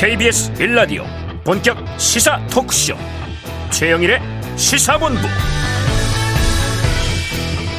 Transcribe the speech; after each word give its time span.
KBS 0.00 0.54
빌라디오 0.54 1.04
본격 1.44 1.76
시사 1.98 2.40
토크쇼. 2.46 2.94
최영일의 3.70 4.18
시사본부. 4.56 5.20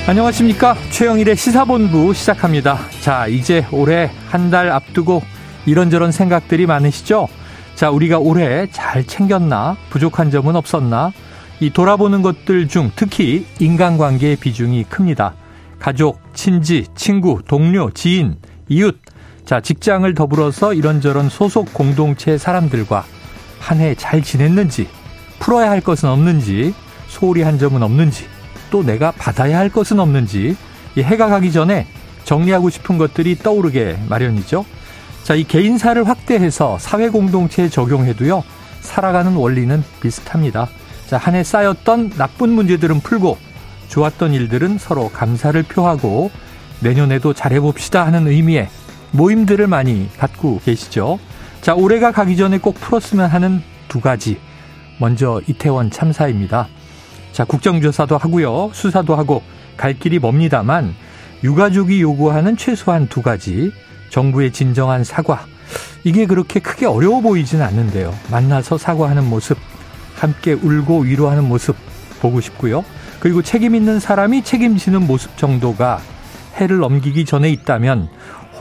안녕하십니까? 0.07 0.75
최영일의 0.91 1.35
시사본부 1.35 2.13
시작합니다. 2.13 2.77
자 2.99 3.25
이제 3.25 3.65
올해 3.71 4.11
한 4.29 4.51
달 4.51 4.69
앞두고 4.69 5.23
이런저런 5.65 6.11
생각들이 6.11 6.67
많으시죠? 6.67 7.27
자 7.73 7.89
우리가 7.89 8.19
올해 8.19 8.67
잘 8.69 9.03
챙겼나? 9.03 9.75
부족한 9.89 10.29
점은 10.29 10.55
없었나? 10.55 11.11
이 11.59 11.71
돌아보는 11.71 12.21
것들 12.21 12.67
중 12.67 12.91
특히 12.95 13.47
인간관계의 13.59 14.35
비중이 14.35 14.83
큽니다. 14.83 15.33
가족 15.79 16.21
친지 16.35 16.85
친구 16.93 17.41
동료 17.47 17.89
지인 17.89 18.35
이웃 18.69 18.99
자, 19.51 19.59
직장을 19.59 20.13
더불어서 20.13 20.73
이런저런 20.73 21.27
소속 21.27 21.73
공동체 21.73 22.37
사람들과 22.37 23.03
한 23.59 23.79
해 23.81 23.95
잘 23.95 24.23
지냈는지, 24.23 24.87
풀어야 25.39 25.69
할 25.69 25.81
것은 25.81 26.07
없는지, 26.07 26.73
소홀히 27.09 27.41
한 27.41 27.59
점은 27.59 27.83
없는지, 27.83 28.27
또 28.69 28.81
내가 28.81 29.11
받아야 29.11 29.57
할 29.57 29.67
것은 29.67 29.99
없는지, 29.99 30.55
이 30.95 31.01
해가 31.01 31.27
가기 31.27 31.51
전에 31.51 31.85
정리하고 32.23 32.69
싶은 32.69 32.97
것들이 32.97 33.39
떠오르게 33.39 33.99
마련이죠. 34.07 34.63
자, 35.23 35.35
이 35.35 35.43
개인사를 35.43 36.01
확대해서 36.07 36.77
사회 36.79 37.09
공동체에 37.09 37.67
적용해도요, 37.67 38.45
살아가는 38.79 39.33
원리는 39.35 39.83
비슷합니다. 39.99 40.69
자, 41.07 41.17
한 41.17 41.35
해 41.35 41.43
쌓였던 41.43 42.11
나쁜 42.11 42.51
문제들은 42.51 43.01
풀고, 43.01 43.37
좋았던 43.89 44.31
일들은 44.31 44.77
서로 44.77 45.09
감사를 45.09 45.61
표하고, 45.63 46.31
내년에도 46.79 47.33
잘해봅시다 47.33 48.05
하는 48.05 48.29
의미의 48.29 48.69
모임들을 49.11 49.67
많이 49.67 50.09
갖고 50.17 50.59
계시죠. 50.63 51.19
자, 51.61 51.75
올해가 51.75 52.11
가기 52.11 52.37
전에 52.37 52.57
꼭 52.57 52.75
풀었으면 52.75 53.29
하는 53.29 53.61
두 53.87 53.99
가지. 54.01 54.39
먼저 54.99 55.41
이태원 55.47 55.91
참사입니다. 55.91 56.67
자, 57.31 57.45
국정조사도 57.45 58.17
하고요. 58.17 58.71
수사도 58.73 59.15
하고 59.15 59.41
갈 59.77 59.97
길이 59.97 60.19
멉니다만 60.19 60.95
유가족이 61.43 62.01
요구하는 62.01 62.57
최소한 62.57 63.07
두 63.07 63.21
가지. 63.21 63.71
정부의 64.09 64.51
진정한 64.51 65.03
사과. 65.03 65.45
이게 66.03 66.25
그렇게 66.25 66.59
크게 66.59 66.85
어려워 66.85 67.21
보이지는 67.21 67.65
않는데요. 67.65 68.13
만나서 68.29 68.77
사과하는 68.77 69.29
모습, 69.29 69.57
함께 70.15 70.53
울고 70.53 71.01
위로하는 71.01 71.47
모습 71.47 71.75
보고 72.19 72.41
싶고요. 72.41 72.83
그리고 73.19 73.41
책임 73.41 73.75
있는 73.75 73.99
사람이 73.99 74.43
책임지는 74.43 75.07
모습 75.07 75.37
정도가 75.37 76.01
해를 76.55 76.79
넘기기 76.79 77.25
전에 77.25 77.49
있다면 77.51 78.09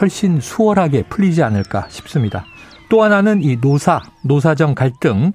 훨씬 0.01 0.41
수월하게 0.41 1.05
풀리지 1.05 1.43
않을까 1.43 1.87
싶습니다. 1.89 2.45
또 2.89 3.03
하나는 3.03 3.43
이 3.43 3.57
노사, 3.61 4.01
노사정 4.23 4.75
갈등, 4.75 5.33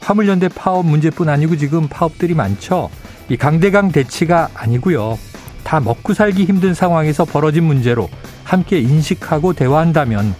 화물연대 0.00 0.48
파업 0.48 0.86
문제뿐 0.86 1.28
아니고 1.28 1.56
지금 1.56 1.88
파업들이 1.88 2.34
많죠. 2.34 2.90
이 3.28 3.36
강대강 3.36 3.92
대치가 3.92 4.48
아니고요. 4.54 5.18
다 5.64 5.80
먹고 5.80 6.14
살기 6.14 6.44
힘든 6.44 6.74
상황에서 6.74 7.24
벌어진 7.24 7.64
문제로 7.64 8.08
함께 8.44 8.78
인식하고 8.78 9.52
대화한다면 9.52 10.34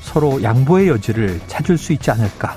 서로 0.00 0.42
양보의 0.42 0.88
여지를 0.88 1.40
찾을 1.46 1.78
수 1.78 1.92
있지 1.92 2.10
않을까. 2.10 2.56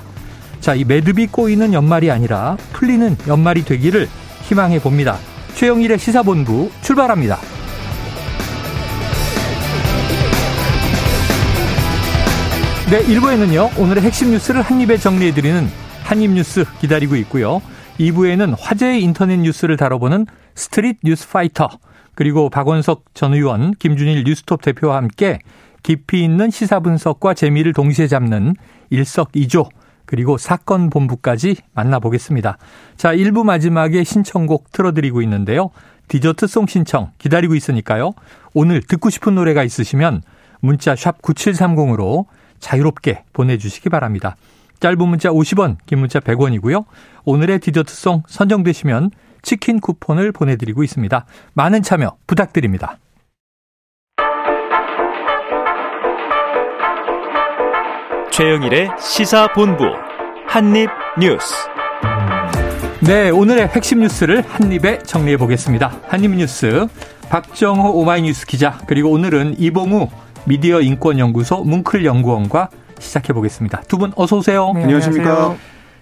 자, 0.60 0.74
이 0.74 0.84
매듭이 0.84 1.28
꼬이는 1.28 1.72
연말이 1.72 2.10
아니라 2.10 2.56
풀리는 2.72 3.16
연말이 3.28 3.64
되기를 3.64 4.08
희망해 4.42 4.80
봅니다. 4.80 5.16
최영일의 5.54 5.98
시사본부 5.98 6.70
출발합니다. 6.82 7.38
네, 12.88 13.02
1부에는요, 13.02 13.80
오늘의 13.80 14.04
핵심 14.04 14.30
뉴스를 14.30 14.62
한입에 14.62 14.96
정리해드리는 14.96 15.66
한입뉴스 16.04 16.64
기다리고 16.78 17.16
있고요. 17.16 17.60
2부에는 17.98 18.54
화제의 18.56 19.02
인터넷 19.02 19.38
뉴스를 19.38 19.76
다뤄보는 19.76 20.26
스트릿 20.54 20.98
뉴스 21.02 21.28
파이터, 21.28 21.68
그리고 22.14 22.48
박원석 22.48 23.06
전 23.12 23.34
의원, 23.34 23.72
김준일 23.72 24.22
뉴스톱 24.22 24.62
대표와 24.62 24.98
함께 24.98 25.40
깊이 25.82 26.22
있는 26.22 26.52
시사 26.52 26.78
분석과 26.78 27.34
재미를 27.34 27.72
동시에 27.72 28.06
잡는 28.06 28.54
일석이조, 28.90 29.68
그리고 30.04 30.38
사건 30.38 30.88
본부까지 30.88 31.56
만나보겠습니다. 31.74 32.56
자, 32.96 33.12
1부 33.12 33.42
마지막에 33.42 34.04
신청곡 34.04 34.70
틀어드리고 34.70 35.22
있는데요. 35.22 35.70
디저트송 36.06 36.66
신청 36.68 37.10
기다리고 37.18 37.56
있으니까요. 37.56 38.12
오늘 38.54 38.80
듣고 38.80 39.10
싶은 39.10 39.34
노래가 39.34 39.64
있으시면 39.64 40.22
문자 40.60 40.94
샵 40.94 41.20
9730으로 41.20 42.26
자유롭게 42.60 43.24
보내주시기 43.32 43.88
바랍니다. 43.88 44.36
짧은 44.80 44.98
문자 45.08 45.30
50원, 45.30 45.76
긴 45.86 46.00
문자 46.00 46.20
100원이고요. 46.20 46.84
오늘의 47.24 47.60
디저트송 47.60 48.24
선정되시면 48.26 49.10
치킨 49.42 49.80
쿠폰을 49.80 50.32
보내드리고 50.32 50.82
있습니다. 50.82 51.24
많은 51.54 51.82
참여 51.82 52.16
부탁드립니다. 52.26 52.98
최영일의 58.30 58.90
시사본부 59.00 59.84
한입뉴스 60.46 61.54
네, 63.00 63.30
오늘의 63.30 63.68
핵심 63.68 64.00
뉴스를 64.00 64.42
한입에 64.42 64.98
정리해 64.98 65.36
보겠습니다. 65.36 66.00
한입뉴스 66.08 66.86
박정호 67.30 67.92
오마이뉴스 67.92 68.46
기자 68.46 68.78
그리고 68.86 69.10
오늘은 69.10 69.58
이봉우 69.58 70.08
미디어 70.46 70.80
인권연구소 70.80 71.64
뭉클 71.64 72.04
연구원과 72.04 72.70
시작해 72.98 73.32
보겠습니다. 73.32 73.82
두 73.82 73.98
분 73.98 74.12
어서 74.16 74.36
오세요. 74.36 74.72
네, 74.74 74.84
안녕하십니까. 74.84 75.56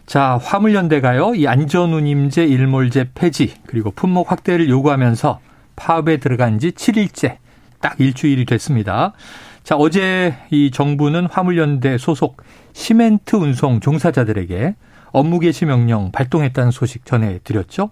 자, 0.07 0.39
화물연대가요. 0.43 1.35
이 1.35 1.47
안전운임제 1.47 2.45
일몰제 2.45 3.11
폐지 3.15 3.55
그리고 3.67 3.91
품목 3.91 4.31
확대를 4.31 4.69
요구하면서 4.69 5.41
파업에 5.77 6.19
들어간 6.19 6.59
지 6.59 6.73
7일째 6.73 7.39
딱 7.81 7.99
일주일이 7.99 8.45
됐습니다. 8.45 9.15
자, 9.63 9.77
어제 9.77 10.35
이 10.51 10.71
정부는 10.71 11.27
화물연대 11.31 11.97
소속 11.97 12.43
시멘트 12.75 13.37
운송 13.37 13.81
종사자들에게 13.81 14.75
업무 15.13 15.39
개시 15.39 15.65
명령 15.65 16.13
발동했다는 16.13 16.71
소식 16.71 17.07
전해드렸죠. 17.07 17.91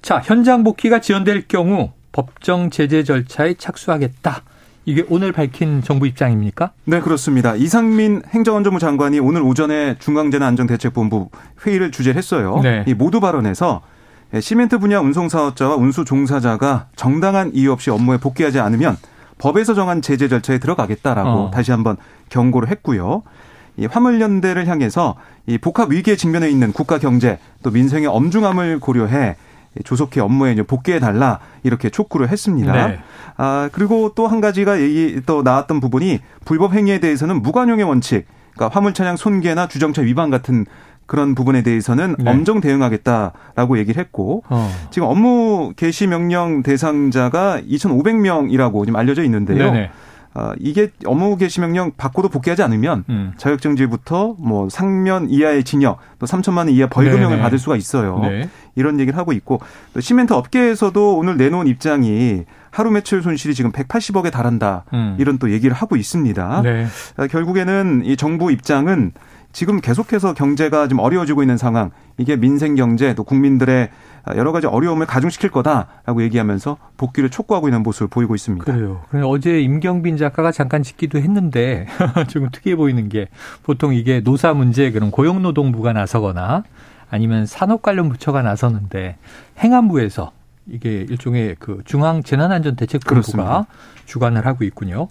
자, 0.00 0.22
현장 0.24 0.64
복귀가 0.64 1.00
지연될 1.00 1.46
경우 1.46 1.90
법정 2.12 2.70
제재 2.70 3.02
절차에 3.02 3.54
착수하겠다. 3.54 4.42
이게 4.86 5.04
오늘 5.08 5.32
밝힌 5.32 5.82
정부 5.82 6.06
입장입니까? 6.06 6.72
네, 6.84 7.00
그렇습니다. 7.00 7.54
이상민 7.54 8.22
행정안전부 8.28 8.78
장관이 8.78 9.18
오늘 9.18 9.42
오전에 9.42 9.96
중앙재난안전대책본부 9.98 11.30
회의를 11.66 11.90
주재했어요. 11.90 12.60
네. 12.62 12.84
이 12.86 12.94
모두 12.94 13.20
발언에서 13.20 13.82
시멘트 14.38 14.78
분야 14.78 15.00
운송 15.00 15.28
사업자와 15.28 15.76
운수 15.76 16.04
종사자가 16.04 16.88
정당한 16.96 17.50
이유 17.54 17.72
없이 17.72 17.90
업무에 17.90 18.18
복귀하지 18.18 18.60
않으면 18.60 18.96
법에서 19.38 19.74
정한 19.74 20.02
제재 20.02 20.28
절차에 20.28 20.58
들어가겠다라고 20.58 21.30
어. 21.30 21.50
다시 21.52 21.70
한번 21.70 21.96
경고를 22.28 22.68
했고요. 22.68 23.22
이 23.76 23.86
화물연대를 23.86 24.66
향해서 24.68 25.16
이 25.46 25.58
복합 25.58 25.90
위기에 25.90 26.16
직면해 26.16 26.48
있는 26.48 26.72
국가 26.72 26.98
경제 26.98 27.38
또 27.62 27.70
민생의 27.70 28.06
엄중함을 28.06 28.80
고려해 28.80 29.36
조속히 29.82 30.20
업무에 30.20 30.54
복귀해 30.62 31.00
달라 31.00 31.40
이렇게 31.62 31.90
촉구를 31.90 32.28
했습니다. 32.28 32.72
네. 32.88 32.98
아 33.36 33.68
그리고 33.72 34.12
또 34.14 34.28
한 34.28 34.40
가지가 34.40 34.80
얘기 34.80 35.20
또 35.26 35.42
나왔던 35.42 35.80
부분이 35.80 36.20
불법 36.44 36.74
행위에 36.74 37.00
대해서는 37.00 37.42
무관용의 37.42 37.84
원칙, 37.84 38.26
그러니까 38.52 38.74
화물 38.74 38.94
차량 38.94 39.16
손괴나 39.16 39.68
주정차 39.68 40.02
위반 40.02 40.30
같은 40.30 40.66
그런 41.06 41.34
부분에 41.34 41.62
대해서는 41.62 42.16
네. 42.18 42.30
엄정 42.30 42.60
대응하겠다라고 42.60 43.78
얘기를 43.78 44.00
했고 44.00 44.42
어. 44.48 44.70
지금 44.90 45.08
업무 45.08 45.72
개시 45.76 46.06
명령 46.06 46.62
대상자가 46.62 47.60
2,500명이라고 47.68 48.84
지금 48.84 48.96
알려져 48.96 49.22
있는데요. 49.24 49.70
네네. 49.70 49.90
어, 50.34 50.52
이게 50.58 50.90
업무 51.06 51.36
개시 51.36 51.60
명령 51.60 51.92
받고도 51.96 52.28
복귀하지 52.28 52.62
않으면 52.62 53.04
음. 53.08 53.32
자격정지부터 53.36 54.36
뭐 54.38 54.68
상면 54.68 55.30
이하의 55.30 55.62
징역 55.62 55.98
또 56.18 56.26
3천만 56.26 56.58
원 56.58 56.70
이하 56.70 56.88
벌금형을 56.88 57.36
네네. 57.36 57.42
받을 57.42 57.58
수가 57.58 57.76
있어요. 57.76 58.18
네. 58.20 58.48
이런 58.74 58.98
얘기를 58.98 59.16
하고 59.16 59.32
있고 59.32 59.60
또 59.92 60.00
시멘트 60.00 60.32
업계에서도 60.32 61.16
오늘 61.16 61.36
내놓은 61.36 61.68
입장이 61.68 62.44
하루 62.72 62.90
매출 62.90 63.22
손실이 63.22 63.54
지금 63.54 63.70
180억에 63.70 64.32
달한다. 64.32 64.84
음. 64.92 65.16
이런 65.20 65.38
또 65.38 65.52
얘기를 65.52 65.74
하고 65.74 65.94
있습니다. 65.94 66.62
네. 66.62 66.86
어, 67.16 67.26
결국에는 67.28 68.02
이 68.04 68.16
정부 68.16 68.50
입장은 68.50 69.12
지금 69.52 69.80
계속해서 69.80 70.34
경제가 70.34 70.88
좀 70.88 70.98
어려워지고 70.98 71.44
있는 71.44 71.56
상황, 71.56 71.92
이게 72.18 72.34
민생 72.34 72.74
경제 72.74 73.14
또 73.14 73.22
국민들의 73.22 73.88
여러 74.36 74.52
가지 74.52 74.66
어려움을 74.66 75.06
가중시킬 75.06 75.50
거다라고 75.50 76.22
얘기하면서 76.22 76.78
복귀를 76.96 77.30
촉구하고 77.30 77.68
있는 77.68 77.82
모습을 77.82 78.08
보이고 78.08 78.34
있습니다. 78.34 78.64
그래요. 78.64 79.02
어제 79.24 79.60
임경빈 79.60 80.16
작가가 80.16 80.50
잠깐 80.50 80.82
짓기도 80.82 81.18
했는데 81.18 81.86
조금 82.28 82.48
특이해 82.50 82.76
보이는 82.76 83.08
게 83.08 83.28
보통 83.62 83.94
이게 83.94 84.20
노사 84.20 84.54
문제 84.54 84.90
그럼 84.90 85.10
고용노동부가 85.10 85.92
나서거나 85.92 86.64
아니면 87.10 87.46
산업 87.46 87.82
관련 87.82 88.08
부처가 88.08 88.42
나서는데 88.42 89.16
행안부에서 89.58 90.32
이게 90.68 91.02
일종의 91.08 91.56
그 91.58 91.82
중앙 91.84 92.22
재난안전대책본부가 92.22 93.66
주관을 94.06 94.46
하고 94.46 94.64
있군요. 94.64 95.08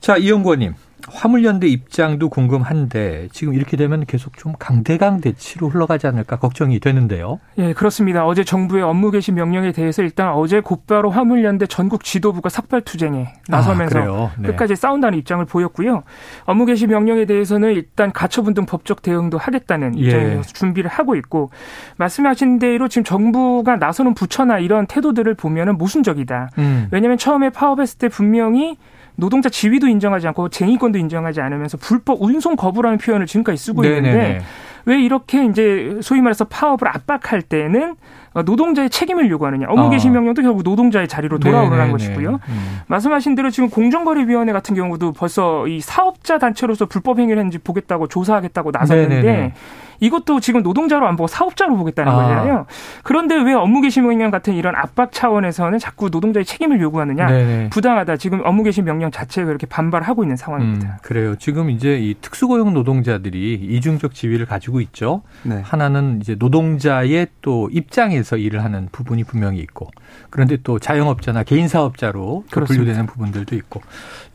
자, 0.00 0.16
이영권님. 0.16 0.74
화물연대 1.08 1.68
입장도 1.68 2.30
궁금한데 2.30 3.28
지금 3.32 3.54
이렇게 3.54 3.76
되면 3.76 4.04
계속 4.06 4.36
좀 4.36 4.54
강대강 4.58 5.20
대치로 5.20 5.68
흘러가지 5.68 6.06
않을까 6.06 6.36
걱정이 6.36 6.80
되는데요. 6.80 7.38
예, 7.58 7.72
그렇습니다. 7.74 8.26
어제 8.26 8.44
정부의 8.44 8.82
업무 8.82 9.10
개시 9.10 9.30
명령에 9.32 9.72
대해서 9.72 10.02
일단 10.02 10.32
어제 10.32 10.60
곧바로 10.60 11.10
화물연대 11.10 11.66
전국 11.66 12.02
지도부가 12.02 12.48
삭발 12.48 12.80
투쟁에 12.82 13.28
나서면서 13.48 13.98
아, 13.98 14.32
네. 14.38 14.48
끝까지 14.48 14.74
싸운다는 14.74 15.18
입장을 15.18 15.44
보였고요. 15.44 16.02
업무 16.44 16.66
개시 16.66 16.86
명령에 16.86 17.24
대해서는 17.24 17.72
일단 17.72 18.12
가처분 18.12 18.54
등 18.54 18.66
법적 18.66 19.02
대응도 19.02 19.38
하겠다는 19.38 19.98
예. 19.98 20.02
입장에서 20.02 20.52
준비를 20.52 20.90
하고 20.90 21.14
있고 21.16 21.50
말씀하신 21.98 22.58
대로 22.58 22.88
지금 22.88 23.04
정부가 23.04 23.76
나서는 23.76 24.14
부처나 24.14 24.58
이런 24.58 24.86
태도들을 24.86 25.34
보면은 25.34 25.78
모순적이다. 25.78 26.50
음. 26.58 26.88
왜냐하면 26.90 27.18
처음에 27.18 27.50
파업했을 27.50 27.98
때 27.98 28.08
분명히 28.08 28.76
노동자 29.16 29.48
지위도 29.48 29.88
인정하지 29.88 30.26
않고 30.28 30.50
쟁의권도 30.50 30.98
인정하지 30.98 31.40
않으면서 31.40 31.76
불법 31.78 32.22
운송 32.22 32.56
거부라는 32.56 32.98
표현을 32.98 33.26
지금까지 33.26 33.56
쓰고 33.58 33.82
네네네. 33.82 34.08
있는데 34.08 34.40
왜 34.84 35.02
이렇게 35.02 35.44
이제 35.44 35.98
소위 36.00 36.20
말해서 36.20 36.44
파업을 36.44 36.86
압박할 36.88 37.42
때는 37.42 37.96
노동자의 38.44 38.90
책임을 38.90 39.30
요구하느냐. 39.30 39.66
업무 39.68 39.90
개시 39.90 40.08
아. 40.08 40.12
명령도 40.12 40.42
결국 40.42 40.62
노동자의 40.62 41.08
자리로 41.08 41.38
돌아오라는 41.38 41.90
것이고요. 41.90 42.38
음. 42.48 42.80
말씀하신 42.86 43.34
대로 43.34 43.50
지금 43.50 43.70
공정거래위원회 43.70 44.52
같은 44.52 44.74
경우도 44.74 45.12
벌써 45.12 45.66
이 45.66 45.80
사업자 45.80 46.38
단체로서 46.38 46.86
불법 46.86 47.18
행위를 47.18 47.38
했는지 47.38 47.58
보겠다고 47.58 48.08
조사하겠다고 48.08 48.70
나섰는데 48.72 49.22
네네네. 49.22 49.54
이것도 50.00 50.40
지금 50.40 50.62
노동자로 50.62 51.06
안 51.06 51.16
보고 51.16 51.26
사업자로 51.26 51.76
보겠다는 51.76 52.12
아. 52.12 52.16
거잖아요. 52.16 52.66
그런데 53.02 53.34
왜 53.36 53.52
업무 53.52 53.80
개시 53.80 54.00
명령 54.00 54.30
같은 54.30 54.54
이런 54.54 54.74
압박 54.76 55.12
차원에서는 55.12 55.78
자꾸 55.78 56.08
노동자의 56.10 56.44
책임을 56.44 56.80
요구하느냐? 56.80 57.26
네네. 57.26 57.70
부당하다. 57.70 58.16
지금 58.16 58.42
업무 58.44 58.62
개시 58.62 58.82
명령 58.82 59.10
자체가 59.10 59.48
이렇게 59.48 59.66
반발하고 59.66 60.24
있는 60.24 60.36
상황입니다. 60.36 60.88
음, 60.88 60.96
그래요. 61.02 61.36
지금 61.36 61.70
이제 61.70 61.98
이 61.98 62.14
특수고용 62.20 62.74
노동자들이 62.74 63.54
이중적 63.54 64.14
지위를 64.14 64.46
가지고 64.46 64.80
있죠. 64.80 65.22
네. 65.42 65.60
하나는 65.64 66.20
이제 66.20 66.34
노동자의 66.38 67.28
또 67.42 67.68
입장에서 67.72 68.36
일을 68.36 68.64
하는 68.64 68.88
부분이 68.92 69.24
분명히 69.24 69.60
있고 69.60 69.90
그런데 70.30 70.56
또 70.62 70.78
자영업자나 70.78 71.42
개인 71.44 71.68
사업자로 71.68 72.44
분류되는 72.50 73.06
부분들도 73.06 73.54
있고 73.56 73.80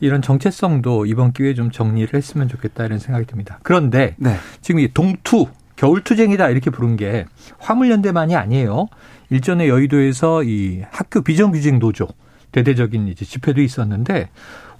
이런 0.00 0.22
정체성도 0.22 1.06
이번 1.06 1.32
기회에 1.32 1.54
좀 1.54 1.70
정리를 1.70 2.12
했으면 2.14 2.48
좋겠다 2.48 2.84
이런 2.84 2.98
생각이 2.98 3.26
듭니다. 3.26 3.58
그런데 3.62 4.14
네. 4.18 4.36
지금 4.60 4.80
이 4.80 4.92
동투 4.92 5.46
겨울투쟁이다 5.76 6.48
이렇게 6.50 6.70
부른 6.70 6.96
게 6.96 7.26
화물연대만이 7.58 8.36
아니에요. 8.36 8.86
일전에 9.30 9.68
여의도에서 9.68 10.42
이 10.44 10.82
학교 10.90 11.22
비정규직 11.22 11.78
노조 11.78 12.06
대대적인 12.52 13.08
이제 13.08 13.24
집회도 13.24 13.62
있었는데 13.62 14.28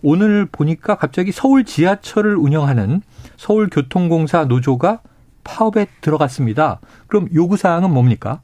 오늘 0.03 0.47
보니까 0.51 0.97
갑자기 0.97 1.33
서울 1.33 1.65
지하철을 1.65 2.37
운영하는 2.37 3.03
서울교통공사 3.37 4.45
노조가 4.45 5.01
파업에 5.45 5.87
들어갔습니다. 6.01 6.81
그럼 7.07 7.29
요구 7.35 7.57
사항은 7.57 7.91
뭡니까? 7.93 8.41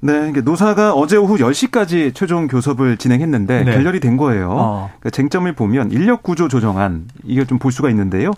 네, 0.00 0.30
노사가 0.30 0.94
어제 0.94 1.16
오후 1.16 1.36
10시까지 1.38 2.14
최종 2.14 2.46
교섭을 2.46 2.96
진행했는데 2.98 3.64
네. 3.64 3.72
결렬이 3.72 3.98
된 4.00 4.16
거예요. 4.16 4.50
어. 4.50 4.90
그러니까 5.00 5.10
쟁점을 5.10 5.52
보면 5.54 5.90
인력 5.90 6.22
구조 6.22 6.46
조정안 6.46 7.08
이걸 7.24 7.46
좀 7.46 7.58
볼 7.58 7.72
수가 7.72 7.90
있는데요. 7.90 8.30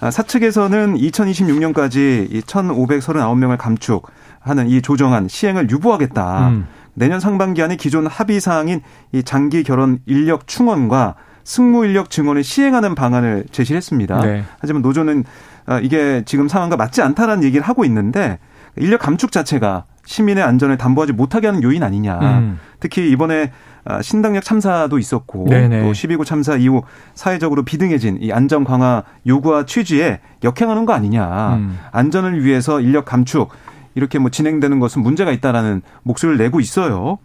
아, 0.00 0.10
사측에서는 0.10 0.96
2026년까지 0.96 2.30
1,539명을 2.42 3.58
감축하는 3.58 4.68
이 4.68 4.80
조정안 4.80 5.28
시행을 5.28 5.70
유보하겠다. 5.70 6.48
음. 6.48 6.66
내년 6.94 7.20
상반기 7.20 7.62
안에 7.62 7.76
기존 7.76 8.06
합의 8.06 8.40
사항인 8.40 8.80
이 9.12 9.22
장기 9.22 9.62
결혼 9.62 10.00
인력 10.06 10.46
충원과 10.46 11.14
승무 11.44 11.86
인력 11.86 12.10
증원을 12.10 12.42
시행하는 12.42 12.94
방안을 12.94 13.46
제시했습니다. 13.52 14.20
네. 14.22 14.44
하지만 14.58 14.82
노조는 14.82 15.24
아, 15.66 15.78
이게 15.80 16.22
지금 16.24 16.48
상황과 16.48 16.76
맞지 16.76 17.02
않다라는 17.02 17.44
얘기를 17.44 17.66
하고 17.66 17.84
있는데 17.84 18.38
인력 18.76 19.00
감축 19.00 19.32
자체가 19.32 19.84
시민의 20.10 20.42
안전을 20.42 20.76
담보하지 20.76 21.12
못하게 21.12 21.46
하는 21.46 21.62
요인 21.62 21.84
아니냐. 21.84 22.18
음. 22.18 22.58
특히 22.80 23.10
이번에 23.12 23.52
아, 23.84 24.02
신당역 24.02 24.44
참사도 24.44 24.98
있었고 24.98 25.46
네네. 25.48 25.82
또 25.82 25.92
12구 25.92 26.24
참사 26.24 26.56
이후 26.56 26.82
사회적으로 27.14 27.62
비등해진 27.62 28.18
이 28.20 28.32
안전 28.32 28.64
강화 28.64 29.04
요구와 29.26 29.66
취지에 29.66 30.18
역행하는 30.42 30.84
거 30.84 30.92
아니냐. 30.94 31.54
음. 31.54 31.78
안전을 31.92 32.44
위해서 32.44 32.80
인력 32.80 33.04
감축 33.04 33.50
이렇게 33.94 34.18
뭐 34.18 34.30
진행되는 34.30 34.80
것은 34.80 35.00
문제가 35.02 35.30
있다라는 35.30 35.82
목소리를 36.02 36.38
내고 36.38 36.58
있어요. 36.58 37.18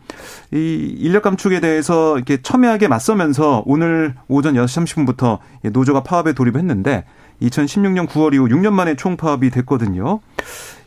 이 0.53 0.95
인력 0.99 1.23
감축에 1.23 1.61
대해서 1.61 2.17
이렇게 2.17 2.41
첨예하게 2.41 2.87
맞서면서 2.87 3.63
오늘 3.65 4.13
오전 4.27 4.53
6시 4.53 4.85
30분부터 4.85 5.39
노조가 5.71 6.03
파업에 6.03 6.33
돌입했는데 6.33 7.03
2016년 7.41 8.07
9월 8.07 8.33
이후 8.33 8.47
6년 8.47 8.73
만에 8.73 8.95
총파업이 8.95 9.49
됐거든요. 9.49 10.19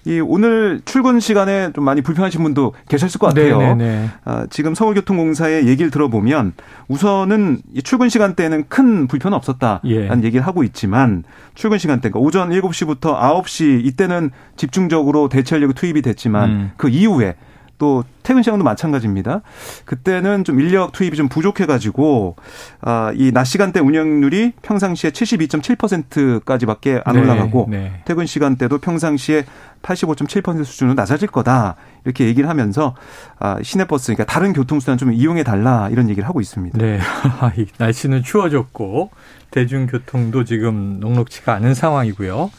이 0.05 0.21
오늘 0.21 0.81
출근 0.85 1.21
시간에 1.21 1.71
좀 1.75 1.85
많이 1.85 2.01
불편하신 2.01 2.43
분도 2.43 2.73
계셨을 2.89 3.19
것 3.19 3.27
같아요. 3.29 3.59
네네네. 3.59 4.11
아, 4.25 4.47
지금 4.49 4.75
서울교통공사의 4.75 5.67
얘기를 5.67 5.91
들어보면 5.91 6.55
우선은 6.89 7.61
이 7.75 7.83
출근 7.83 8.09
시간대에는 8.09 8.65
큰 8.69 9.07
불편은 9.07 9.37
없었다라는 9.37 9.83
예. 10.23 10.27
얘기를 10.27 10.47
하고 10.47 10.63
있지만 10.65 11.25
출근 11.55 11.79
시간대 11.79 12.09
그러니까 12.09 12.27
오전 12.27 12.51
7시부터 12.51 13.21
9시 13.21 13.85
이때는 13.85 14.31
집중적으로 14.57 15.29
대체 15.29 15.57
인력이 15.57 15.75
투입이 15.75 16.01
됐지만 16.01 16.51
음. 16.51 16.71
그 16.77 16.89
이후에 16.89 17.35
또 17.79 18.05
퇴근 18.23 18.43
시간도 18.43 18.65
마찬가지입니다. 18.65 19.41
그때는 19.85 20.45
좀 20.45 20.61
인력 20.61 20.93
투입이 20.93 21.17
좀 21.17 21.29
부족해가지고 21.29 22.37
아, 22.83 23.13
이 23.15 23.33
낮 23.33 23.45
시간대 23.45 23.79
운영률이 23.81 24.53
평상시에 24.63 25.11
72.7%까지밖에 25.11 27.01
안 27.05 27.15
네, 27.15 27.21
올라가고 27.23 27.69
네. 27.71 28.03
퇴근 28.05 28.27
시간대도 28.27 28.79
평상시에 28.79 29.45
85.7% 29.83 30.65
수준으로 30.65 30.95
낮아질 30.95 31.29
거다 31.29 31.77
이렇게 32.05 32.27
얘기를 32.27 32.49
하면서 32.49 32.95
아, 33.39 33.59
시내버스 33.63 34.13
그러니까 34.15 34.25
다른 34.25 34.53
교통수단 34.53 34.99
좀 34.99 35.13
이용해 35.13 35.45
달라 35.45 35.89
이런 35.91 36.09
얘기를 36.09 36.29
하고 36.29 36.41
있습니다. 36.41 36.77
네, 36.79 36.99
날씨는 37.79 38.23
추워졌고 38.23 39.11
대중교통도 39.51 40.45
지금 40.45 40.99
녹록치가 41.01 41.55
않은 41.55 41.75
상황이고요. 41.75 42.51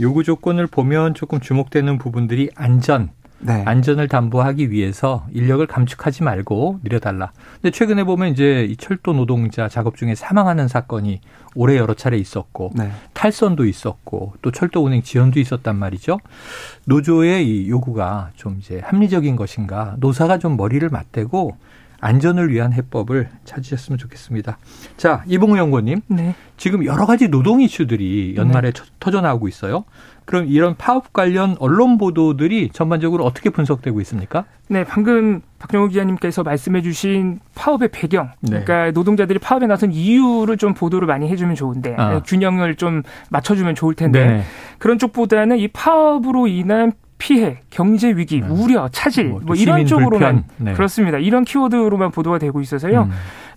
요구 0.00 0.24
조건을 0.24 0.66
보면 0.66 1.14
조금 1.14 1.40
주목되는 1.40 1.98
부분들이 1.98 2.50
안전, 2.56 3.10
네. 3.40 3.62
안전을 3.66 4.08
담보하기 4.08 4.70
위해서 4.70 5.26
인력을 5.32 5.66
감축하지 5.66 6.22
말고 6.22 6.80
늘려달라. 6.82 7.32
근데 7.60 7.70
최근에 7.70 8.04
보면 8.04 8.32
이제 8.32 8.64
이 8.64 8.76
철도 8.76 9.12
노동자 9.12 9.68
작업 9.68 9.96
중에 9.96 10.14
사망하는 10.14 10.68
사건이 10.68 11.20
올해 11.54 11.76
여러 11.76 11.94
차례 11.94 12.16
있었고 12.16 12.72
네. 12.74 12.90
탈선도 13.12 13.66
있었고 13.66 14.34
또 14.42 14.50
철도 14.50 14.82
운행 14.82 15.02
지연도 15.02 15.40
있었단 15.40 15.76
말이죠. 15.76 16.18
노조의 16.86 17.46
이 17.46 17.68
요구가 17.68 18.30
좀 18.34 18.56
이제 18.60 18.80
합리적인 18.82 19.36
것인가 19.36 19.96
노사가 19.98 20.38
좀 20.38 20.56
머리를 20.56 20.88
맞대고 20.88 21.56
안전을 22.04 22.50
위한 22.52 22.74
해법을 22.74 23.30
찾으셨으면 23.46 23.98
좋겠습니다. 23.98 24.58
자, 24.98 25.24
이봉우 25.26 25.56
연구원님. 25.56 26.02
네. 26.08 26.34
지금 26.58 26.84
여러 26.84 27.06
가지 27.06 27.28
노동 27.28 27.62
이슈들이 27.62 28.34
연말에 28.36 28.72
네. 28.72 28.82
터져 29.00 29.22
나오고 29.22 29.48
있어요. 29.48 29.84
그럼 30.24 30.46
이런 30.46 30.74
파업 30.76 31.12
관련 31.12 31.56
언론 31.58 31.98
보도들이 31.98 32.70
전반적으로 32.72 33.24
어떻게 33.24 33.50
분석되고 33.50 34.00
있습니까? 34.02 34.44
네, 34.68 34.84
방금 34.84 35.42
박정우 35.58 35.88
기자님께서 35.88 36.42
말씀해 36.42 36.80
주신 36.82 37.40
파업의 37.54 37.90
배경, 37.92 38.30
네. 38.40 38.62
그러니까 38.62 38.90
노동자들이 38.92 39.38
파업에 39.38 39.66
나선 39.66 39.92
이유를 39.92 40.56
좀 40.56 40.72
보도를 40.72 41.06
많이 41.06 41.28
해주면 41.28 41.54
좋은데 41.54 41.94
아. 41.98 42.22
균형을 42.22 42.76
좀 42.76 43.02
맞춰주면 43.30 43.74
좋을 43.74 43.94
텐데 43.94 44.24
네. 44.24 44.42
그런 44.78 44.98
쪽보다는 44.98 45.58
이 45.58 45.68
파업으로 45.68 46.46
인한 46.46 46.92
피해, 47.18 47.60
경제 47.70 48.10
위기, 48.10 48.40
네. 48.40 48.46
우려, 48.48 48.88
차질 48.88 49.28
뭐, 49.28 49.40
뭐 49.44 49.56
이런 49.56 49.86
쪽으로만 49.86 50.44
네. 50.58 50.72
그렇습니다. 50.74 51.18
이런 51.18 51.44
키워드로만 51.44 52.10
보도가 52.10 52.38
되고 52.38 52.60
있어서요. 52.60 53.04
음. 53.04 53.10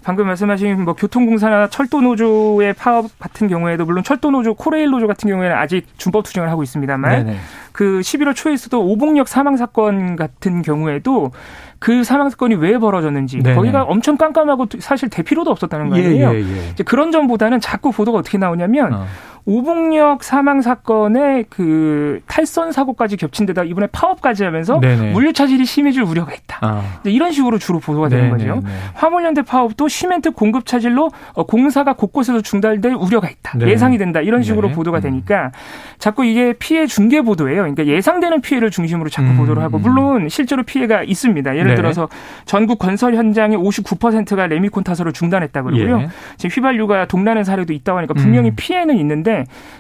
방금 0.08 0.26
말씀하신 0.28 0.86
뭐 0.86 0.94
교통공사나 0.94 1.68
철도 1.68 2.00
노조의 2.00 2.76
파업 2.76 3.08
같은 3.20 3.50
경우에도 3.50 3.84
물론 3.84 4.06
철도 4.06 4.32
노조, 4.32 4.54
코레일 4.54 4.90
노조 4.90 5.06
같은 5.06 5.30
경우에는 5.30 5.54
아직 5.54 5.86
준법 5.98 6.24
투쟁을 6.24 6.50
하고 6.50 6.64
있습니다만 6.64 7.26
네네. 7.26 7.38
그 7.74 8.00
11월 8.00 8.34
초에서도 8.34 8.82
오봉역 8.82 9.28
사망 9.28 9.58
사건 9.58 10.16
같은 10.16 10.62
경우에도 10.62 11.32
그 11.80 12.06
사망 12.06 12.30
사건이 12.30 12.56
왜 12.56 12.78
벌어졌는지 12.78 13.40
네네. 13.44 13.54
거기가 13.54 13.84
엄청 13.84 14.16
깜깜하고 14.16 14.68
사실 14.80 15.10
대 15.10 15.24
필요도 15.24 15.52
없었다는 15.52 15.90
거예요. 15.90 16.10
예, 16.10 16.36
예, 16.36 16.40
예. 16.40 16.70
이제 16.72 16.86
그런 16.86 17.12
점보다는 17.12 17.60
자꾸 17.60 17.92
보도가 17.92 18.20
어떻게 18.20 18.38
나오냐면 18.38 18.94
어. 18.94 19.08
오봉역 19.46 20.24
사망 20.24 20.62
사건에 20.62 21.44
그 21.50 22.22
탈선 22.28 22.72
사고까지 22.72 23.18
겹친 23.18 23.46
데다 23.46 23.64
이번에 23.64 23.88
파업까지 23.88 24.44
하면서 24.44 24.80
네네. 24.80 25.12
물류 25.14 25.34
차질이 25.34 25.66
심해질 25.66 26.04
우려가 26.04 26.34
있다. 26.34 26.60
아. 26.62 27.00
이런 27.06 27.32
식으로 27.32 27.58
주로 27.58 27.80
보도가 27.80 28.10
되는 28.10 28.38
네네. 28.38 28.50
거죠. 28.50 28.68
화물연대 28.94 29.44
파업도 29.44 29.88
시멘트 29.88 30.32
공급 30.32 30.66
차질로 30.66 31.12
어, 31.34 31.46
공사가 31.46 31.94
곳곳에서 31.94 32.42
중단될 32.42 32.94
우려가 32.94 33.30
있다. 33.30 33.58
네. 33.58 33.68
예상이 33.70 33.98
된다. 33.98 34.22
이런 34.22 34.44
식으로 34.44 34.70
네. 34.70 34.74
보도가 34.74 35.00
음. 35.00 35.02
되니까 35.02 35.52
자꾸 36.00 36.26
이게 36.26 36.54
피해 36.54 36.86
중계 36.88 37.22
보도예요. 37.22 37.62
그러니까 37.62 37.86
예상되는 37.86 38.42
피해를 38.42 38.72
중심으로 38.72 39.10
자꾸 39.10 39.30
음. 39.30 39.38
보도를 39.38 39.64
하고 39.64 39.80
물론 39.80 40.30
실제로 40.30 40.64
피해가 40.64 41.04
있습니다. 41.04 41.56
예를 41.56 41.70
네. 41.72 41.76
들어서 41.76 42.10
전국 42.46 42.80
건설 42.80 43.16
현장의 43.16 43.58
59%가 43.58 44.48
레미콘 44.48 44.84
타설을 44.84 45.14
중단했다 45.14 45.62
그러고요. 45.64 46.02
예. 46.02 46.10
지금 46.38 46.54
휘발유가 46.54 47.06
동나는 47.06 47.44
사례도 47.44 47.74
있다고 47.74 47.98
하니까 48.00 48.14
분명히 48.14 48.50
음. 48.50 48.56
피해는 48.56 48.98
있는데 48.98 49.37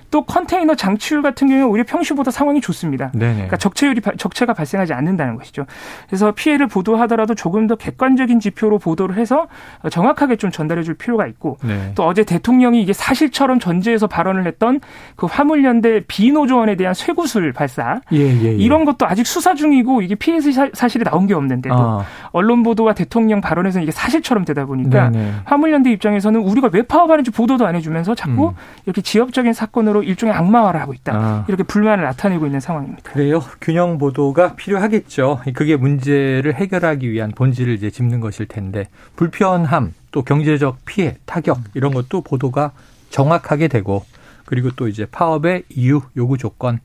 또 0.09 0.23
컨테이너 0.23 0.75
장치율 0.75 1.21
같은 1.21 1.47
경우에 1.47 1.63
오히려 1.63 1.83
평시보다 1.85 2.31
상황이 2.31 2.61
좋습니다. 2.61 3.11
네네. 3.13 3.33
그러니까 3.33 3.57
적체율이 3.57 4.01
적체가 4.17 4.53
발생하지 4.53 4.93
않는다는 4.93 5.35
것이죠. 5.35 5.65
그래서 6.07 6.31
피해를 6.31 6.67
보도하더라도 6.67 7.35
조금 7.35 7.67
더 7.67 7.75
객관적인 7.75 8.39
지표로 8.39 8.79
보도를 8.79 9.17
해서 9.17 9.47
정확하게 9.91 10.37
좀 10.37 10.51
전달해 10.51 10.83
줄 10.83 10.93
필요가 10.93 11.27
있고 11.27 11.57
네. 11.63 11.91
또 11.95 12.05
어제 12.05 12.23
대통령이 12.23 12.81
이게 12.81 12.93
사실처럼 12.93 13.59
전제해서 13.59 14.07
발언을 14.07 14.47
했던 14.47 14.79
그 15.15 15.25
화물연대 15.25 16.05
비노조원에 16.07 16.75
대한 16.75 16.93
쇠구술 16.93 17.51
발사 17.53 17.99
예, 18.13 18.17
예, 18.17 18.43
예. 18.43 18.51
이런 18.53 18.85
것도 18.85 19.05
아직 19.05 19.27
수사 19.27 19.53
중이고 19.55 20.01
이게 20.01 20.15
피해 20.15 20.39
사실이 20.39 21.03
나온 21.03 21.27
게 21.27 21.33
없는데도 21.33 21.75
아. 21.75 22.05
언론 22.31 22.63
보도와 22.63 22.93
대통령 22.93 23.41
발언에서는 23.41 23.83
이게 23.83 23.91
사실처럼 23.91 24.45
되다 24.45 24.65
보니까 24.65 25.09
네네. 25.09 25.31
화물연대 25.45 25.91
입장에서는 25.91 26.39
우리가 26.39 26.69
왜 26.71 26.81
파업하는지 26.81 27.31
보도도 27.31 27.65
안 27.65 27.75
해주면서 27.75 28.15
자꾸 28.15 28.49
음. 28.49 28.53
이렇게 28.85 29.01
지역 29.01 29.33
적인 29.37 29.53
사건으로 29.53 30.01
일종의 30.01 30.33
악마화를 30.33 30.81
하고 30.81 30.93
있다 30.95 31.13
아. 31.15 31.45
이렇게 31.47 31.61
불만을 31.61 32.03
나타내고 32.03 32.47
있는 32.47 32.59
상황입니다. 32.59 33.11
그래요. 33.11 33.39
균형 33.61 33.99
보도가 33.99 34.55
필요하겠죠. 34.55 35.41
그게 35.53 35.75
문제를 35.75 36.55
해결하기 36.55 37.11
위한 37.11 37.29
본질을 37.31 37.75
이제 37.75 37.91
짚는 37.91 38.19
것일 38.19 38.47
텐데 38.47 38.87
불편함 39.15 39.93
또 40.09 40.23
경제적 40.23 40.79
피해 40.85 41.17
타격 41.25 41.59
이런 41.75 41.93
것도 41.93 42.21
보도가 42.21 42.71
정확하게 43.11 43.67
되고 43.67 44.03
그리고 44.45 44.71
또 44.75 44.87
이제 44.87 45.05
파업의 45.05 45.65
이유 45.69 46.01
요구 46.17 46.39
조건 46.39 46.79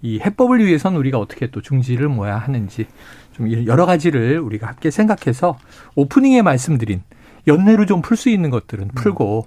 이 0.00 0.18
해법을 0.18 0.58
위해선 0.66 0.96
우리가 0.96 1.18
어떻게 1.18 1.46
또 1.46 1.60
중지를 1.60 2.08
모아야 2.08 2.36
하는지 2.36 2.88
좀 3.32 3.48
여러 3.66 3.86
가지를 3.86 4.40
우리가 4.40 4.66
함께 4.66 4.90
생각해서 4.90 5.56
오프닝에 5.94 6.42
말씀드린 6.42 7.02
연내로 7.46 7.86
좀 7.86 8.02
풀 8.02 8.16
수 8.16 8.28
있는 8.28 8.50
것들은 8.50 8.88
풀고 8.96 9.46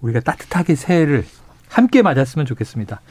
우리가 0.00 0.20
따뜻하게 0.20 0.76
새해를 0.76 1.24
함께 1.76 2.00
맞았으면 2.00 2.46
좋겠습니다. 2.46 3.02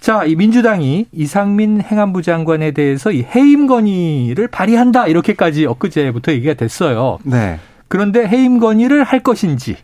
자, 0.00 0.24
이 0.24 0.34
민주당이 0.34 1.08
이상민 1.12 1.82
행안부 1.82 2.22
장관에 2.22 2.70
대해서 2.70 3.12
이 3.12 3.22
해임 3.22 3.66
건의를 3.66 4.48
발의한다 4.48 5.06
이렇게까지 5.06 5.66
엊그제부터 5.66 6.32
얘기가 6.32 6.54
됐어요. 6.54 7.18
네. 7.24 7.58
그런데 7.88 8.26
해임 8.26 8.58
건의를 8.58 9.04
할 9.04 9.20
것인지 9.20 9.76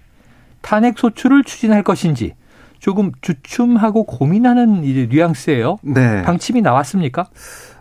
탄핵 0.63 0.99
소추를 0.99 1.45
추진할 1.45 1.83
것인지 1.83 2.33
조금 2.79 3.13
주춤하고 3.21 4.05
고민하는 4.05 4.85
이제 4.85 5.07
뉘앙스예요. 5.11 5.77
네. 5.83 6.23
방침이 6.23 6.63
나왔습니까? 6.63 7.29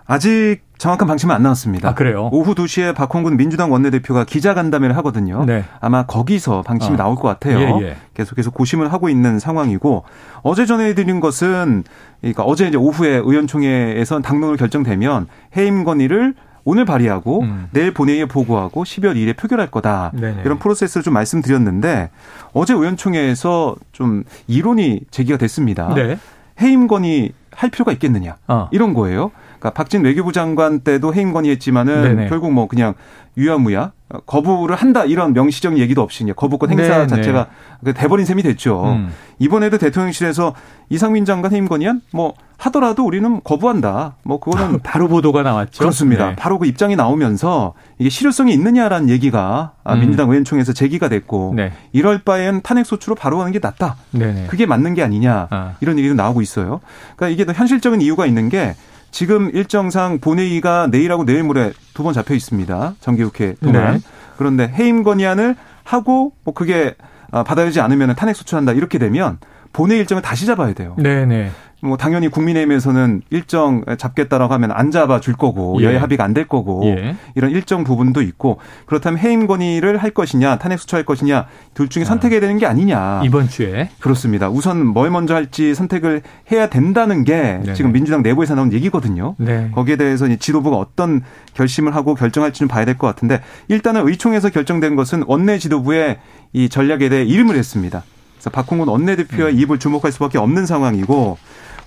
아직 0.06 0.60
정확한 0.78 1.08
방침은 1.08 1.34
안 1.34 1.44
나왔습니다. 1.44 1.90
아, 1.90 1.94
그래요? 1.94 2.30
오후 2.32 2.54
2시에 2.54 2.94
박홍근 2.94 3.38
민주당 3.38 3.72
원내대표가 3.72 4.26
기자간담회를 4.26 4.96
하거든요. 4.98 5.46
네. 5.46 5.64
아마 5.80 6.06
거기서 6.06 6.64
방침이 6.64 6.96
어. 6.96 6.98
나올 6.98 7.16
것 7.16 7.24
같아요. 7.24 7.60
예, 7.82 7.86
예. 7.86 7.98
계속해서 8.14 8.52
고심을 8.52 8.92
하고 8.92 9.10
있는 9.10 9.40
상황이고 9.40 10.04
어제 10.42 10.66
전해드린 10.66 11.20
것은 11.20 11.84
그러니까 12.22 12.44
어제 12.44 12.68
이제 12.68 12.78
오후에 12.78 13.10
의원총회에서 13.16 14.20
당론을 14.22 14.58
결정되면 14.58 15.28
해임 15.56 15.84
건의를 15.84 16.36
오늘 16.66 16.84
발의하고 16.84 17.42
음. 17.42 17.68
내일 17.72 17.94
본회의에 17.94 18.26
보고하고 18.26 18.84
12월 18.84 19.16
2일에 19.16 19.38
표결할 19.38 19.70
거다. 19.70 20.12
네네. 20.16 20.42
이런 20.44 20.58
프로세스를 20.58 21.04
좀 21.04 21.14
말씀드렸는데 21.14 22.10
어제 22.54 22.74
의원총회에서 22.74 23.76
좀 23.92 24.24
이론이 24.48 25.02
제기가 25.12 25.38
됐습니다. 25.38 25.94
네. 25.94 26.18
해임 26.60 26.88
건의 26.88 27.34
할 27.54 27.70
필요가 27.70 27.92
있겠느냐 27.92 28.36
어. 28.48 28.68
이런 28.72 28.94
거예요. 28.94 29.32
그러니까 29.66 29.72
박진 29.72 30.04
외교부 30.04 30.32
장관 30.32 30.82
때도 30.82 31.14
해임 31.16 31.34
건의했지만은 31.34 32.02
네네. 32.04 32.30
결국 32.30 32.52
뭐 32.52 32.68
그냥 32.68 32.94
유야무야 33.38 33.92
거부를 34.28 34.76
한다 34.76 35.04
이런 35.04 35.34
명시적인 35.34 35.80
얘기도 35.80 36.02
없이 36.04 36.24
그냥 36.24 36.36
거부권 36.38 36.70
행사 36.70 36.84
네네. 36.84 37.08
자체가 37.08 37.48
그 37.84 37.94
돼버린 37.94 38.26
셈이 38.26 38.44
됐죠. 38.44 38.84
음. 38.86 39.12
이번에도 39.40 39.78
대통령실에서 39.78 40.54
이상민 40.90 41.26
장관 41.26 41.52
해임 41.52 41.68
건의안 41.68 42.02
뭐 42.14 42.34
하더라도 42.58 43.04
우리는 43.04 43.42
거부한다. 43.44 44.16
뭐 44.24 44.40
그거는 44.40 44.80
바로 44.84 45.08
보도가 45.08 45.42
나왔죠. 45.42 45.80
그렇습니다. 45.80 46.30
네. 46.30 46.36
바로 46.36 46.60
그 46.60 46.68
입장이 46.68 46.96
나오면서 46.96 47.74
이게 47.98 48.10
실효성이 48.10 48.54
있느냐라는 48.54 49.10
얘기가 49.10 49.74
음. 49.90 50.00
민주당 50.00 50.30
의원총회에서 50.30 50.72
제기가 50.72 51.10
됐고 51.10 51.54
네. 51.56 51.74
이럴 51.92 52.20
바엔 52.20 52.62
탄핵 52.62 52.86
소추로 52.86 53.16
바로 53.16 53.40
가는 53.40 53.52
게 53.52 53.60
낫다. 53.62 53.96
네네. 54.12 54.46
그게 54.48 54.66
맞는 54.66 54.94
게 54.94 55.04
아니냐 55.04 55.48
아. 55.50 55.74
이런 55.82 55.98
얘기도 55.98 56.14
나오고 56.14 56.42
있어요. 56.42 56.80
그러니까 57.16 57.34
이게 57.34 57.46
더 57.46 57.52
현실적인 57.52 58.00
이유가 58.02 58.26
있는 58.26 58.48
게 58.48 58.76
지금 59.16 59.50
일정상 59.54 60.20
본회의가 60.20 60.88
내일하고 60.88 61.24
내일 61.24 61.44
모레 61.44 61.72
두 61.94 62.04
번 62.04 62.14
잡혀 62.14 62.34
있습니다. 62.34 62.96
정기국회 63.00 63.56
동안. 63.64 63.94
네. 63.94 64.00
그런데 64.36 64.68
해임 64.68 65.04
건의안을 65.04 65.56
하고 65.86 66.34
뭐 66.44 66.54
그게 66.54 66.96
아, 67.32 67.42
받아들이지 67.46 67.80
않으면 67.80 68.14
탄핵 68.18 68.36
소추한다 68.36 68.74
이렇게 68.74 68.98
되면 69.00 69.38
본회의 69.72 70.02
일정을 70.02 70.22
다시 70.22 70.46
잡아야 70.46 70.74
돼요. 70.74 70.98
네네. 70.98 71.50
네. 71.82 71.88
뭐 71.88 71.98
당연히 71.98 72.30
국민의힘에서는 72.30 73.22
일정 73.30 73.84
잡겠다라고 73.98 74.54
하면 74.56 74.72
안 74.72 74.92
잡아 74.92 75.20
줄 75.20 75.34
거고 75.36 75.78
예. 75.82 75.86
여야 75.86 76.02
합의가 76.02 76.24
안 76.24 76.34
될 76.36 76.48
거고 76.48 76.84
예. 76.86 77.16
이런 77.36 77.52
일정 77.52 77.84
부분도 77.84 78.22
있고 78.22 78.58
그렇다면 78.88 79.20
해임 79.20 79.48
건의를 79.48 79.98
할 79.98 80.12
것이냐 80.12 80.58
탄핵 80.58 80.80
수처할 80.80 81.06
것이냐 81.06 81.46
둘 81.74 81.88
중에 81.88 82.04
아. 82.04 82.06
선택해야 82.06 82.40
되는 82.42 82.58
게 82.58 82.66
아니냐 82.66 83.22
이번 83.24 83.48
주에 83.48 83.90
그렇습니다. 84.00 84.50
우선 84.50 84.86
뭘 84.86 85.10
먼저 85.12 85.36
할지 85.36 85.74
선택을 85.76 86.22
해야 86.52 86.68
된다는 86.70 87.24
게 87.24 87.36
네네. 87.64 87.74
지금 87.74 87.92
민주당 87.92 88.22
내부에서 88.24 88.56
나온 88.56 88.74
얘기거든요. 88.74 89.36
네. 89.38 89.70
거기에 89.74 89.96
대해서 89.96 90.28
지도부가 90.36 90.78
어떤 90.78 91.22
결심을 91.54 91.96
하고 91.96 92.16
결정할지는 92.16 92.68
봐야 92.68 92.84
될 92.84 92.96
것 92.98 93.08
같은데 93.08 93.42
일단은 93.68 94.08
의총에서 94.08 94.50
결정된 94.50 94.96
것은 94.96 95.24
원내 95.28 95.58
지도부의 95.58 96.18
이 96.54 96.70
전략에 96.70 97.10
대해 97.10 97.24
이름을 97.24 97.56
했습니다. 97.56 98.04
그래서 98.46 98.50
박홍근 98.52 98.88
원내대표의 98.88 99.54
음. 99.54 99.60
입을 99.60 99.80
주목할 99.80 100.12
수밖에 100.12 100.38
없는 100.38 100.68
상황이고 100.68 101.38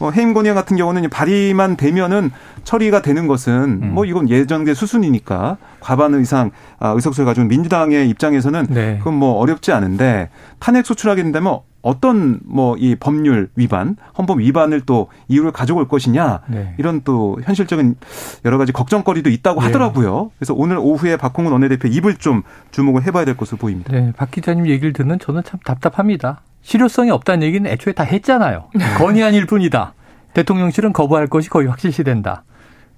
어, 0.00 0.10
해임 0.10 0.32
건의안 0.32 0.56
같은 0.56 0.76
경우는 0.76 1.08
발의만 1.08 1.76
되면은 1.76 2.30
처리가 2.64 3.02
되는 3.02 3.26
것은 3.26 3.80
음. 3.82 3.94
뭐 3.94 4.04
이건 4.04 4.28
예정된 4.28 4.74
수순이니까 4.74 5.56
과반 5.80 6.20
이상 6.20 6.50
아, 6.78 6.90
의석수를 6.90 7.26
가지고 7.26 7.46
민주당의 7.46 8.08
입장에서는 8.10 8.66
네. 8.70 8.98
그건 8.98 9.14
뭐 9.14 9.34
어렵지 9.34 9.72
않은데 9.72 10.30
탄핵 10.58 10.86
소출하게 10.86 11.22
된다면 11.22 11.60
어떤 11.82 12.40
뭐 12.44 12.76
이 12.78 12.96
법률 12.96 13.48
위반, 13.56 13.96
헌법 14.16 14.40
위반을 14.40 14.82
또 14.82 15.08
이유를 15.28 15.52
가져올 15.52 15.88
것이냐 15.88 16.42
네. 16.48 16.74
이런 16.78 17.02
또 17.04 17.38
현실적인 17.42 17.96
여러 18.44 18.58
가지 18.58 18.72
걱정거리도 18.72 19.30
있다고 19.30 19.60
네. 19.60 19.66
하더라고요. 19.66 20.30
그래서 20.38 20.54
오늘 20.54 20.78
오후에 20.78 21.16
박홍근 21.16 21.52
원내대표 21.52 21.88
입을 21.88 22.16
좀 22.16 22.42
주목을 22.70 23.04
해봐야 23.06 23.24
될 23.24 23.36
것으로 23.36 23.58
보입니다. 23.58 23.92
네, 23.92 24.12
박 24.16 24.30
기자님 24.30 24.68
얘기를 24.68 24.92
듣는 24.92 25.18
저는 25.18 25.42
참 25.44 25.58
답답합니다. 25.64 26.42
실효성이 26.62 27.10
없다는 27.10 27.46
얘기는 27.46 27.68
애초에 27.70 27.92
다 27.92 28.04
했잖아요. 28.04 28.66
건의안일 28.98 29.46
뿐이다. 29.46 29.94
대통령실은 30.34 30.92
거부할 30.92 31.26
것이 31.26 31.48
거의 31.48 31.66
확실시 31.68 32.04
된다. 32.04 32.44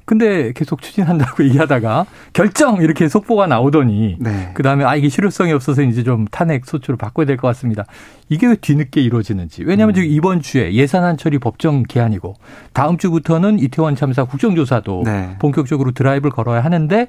근데 0.07 0.53
계속 0.55 0.83
추진한다고 0.83 1.45
얘기하다가 1.45 2.05
결정 2.33 2.83
이렇게 2.83 3.07
속보가 3.07 3.47
나오더니 3.47 4.17
네. 4.19 4.51
그다음에 4.55 4.83
아 4.85 4.97
이게 4.97 5.09
실효성이 5.09 5.53
없어서 5.53 5.83
이제 5.83 6.03
좀 6.03 6.27
탄핵 6.33 6.67
소추로 6.67 6.97
바꿔야 6.99 7.27
될 7.27 7.37
것 7.37 7.47
같습니다. 7.49 7.85
이게 8.29 8.49
왜 8.49 8.57
뒤늦게 8.57 9.01
이루어지는지. 9.03 9.63
왜냐하면 9.63 9.93
음. 9.93 9.95
지금 9.95 10.09
이번 10.11 10.41
주에 10.43 10.73
예산안 10.73 11.17
처리 11.17 11.39
법정 11.39 11.85
기한이고 11.85 12.35
다음 12.73 12.99
주부터는 12.99 13.61
이태원 13.61 13.95
참사 13.95 14.25
국정조사도 14.25 15.03
네. 15.05 15.37
본격적으로 15.39 15.93
드라이브를 15.93 16.33
걸어야 16.33 16.65
하는데 16.65 17.07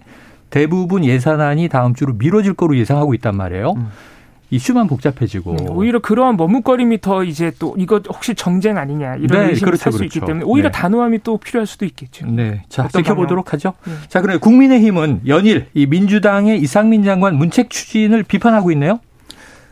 대부분 0.52 1.04
예산안이 1.04 1.70
다음 1.70 1.96
주로 1.96 2.14
미뤄질 2.14 2.54
거로 2.54 2.78
예상하고 2.78 3.16
있단 3.16 3.36
말이에요. 3.36 3.72
음. 3.78 3.88
이슈만 4.52 4.88
복잡해지고 4.88 5.52
음, 5.52 5.70
오히려 5.72 6.00
그러한 6.00 6.36
머뭇거림이 6.38 7.02
더 7.02 7.24
이제 7.24 7.52
또 7.58 7.74
이거 7.78 8.02
혹시 8.08 8.36
정쟁 8.36 8.78
아니냐 8.78 9.16
이런 9.16 9.46
네, 9.46 9.50
의심을 9.52 9.72
그렇죠, 9.72 9.84
살수 9.84 9.98
그렇죠. 10.00 10.20
있기 10.20 10.26
때문에 10.26 10.46
오히려 10.46 10.70
네. 10.70 10.78
단호함이 10.78 11.20
또 11.24 11.38
필요할 11.38 11.66
수도 11.66 11.86
있겠죠. 11.86 12.28
네, 12.28 12.64
자 12.68 12.88
지켜보도록 12.90 13.46
방향? 13.46 13.54
하죠. 13.54 13.74
네. 13.86 13.94
자 14.10 14.22
그럼 14.22 14.40
국민의힘은 14.40 15.22
연일 15.28 15.68
이 15.74 15.86
민주당의 15.86 16.60
이상민 16.60 17.04
장관 17.04 17.38
문책 17.38 17.70
추진을 17.70 18.24
비판하고 18.24 18.72
있네요. 18.74 19.00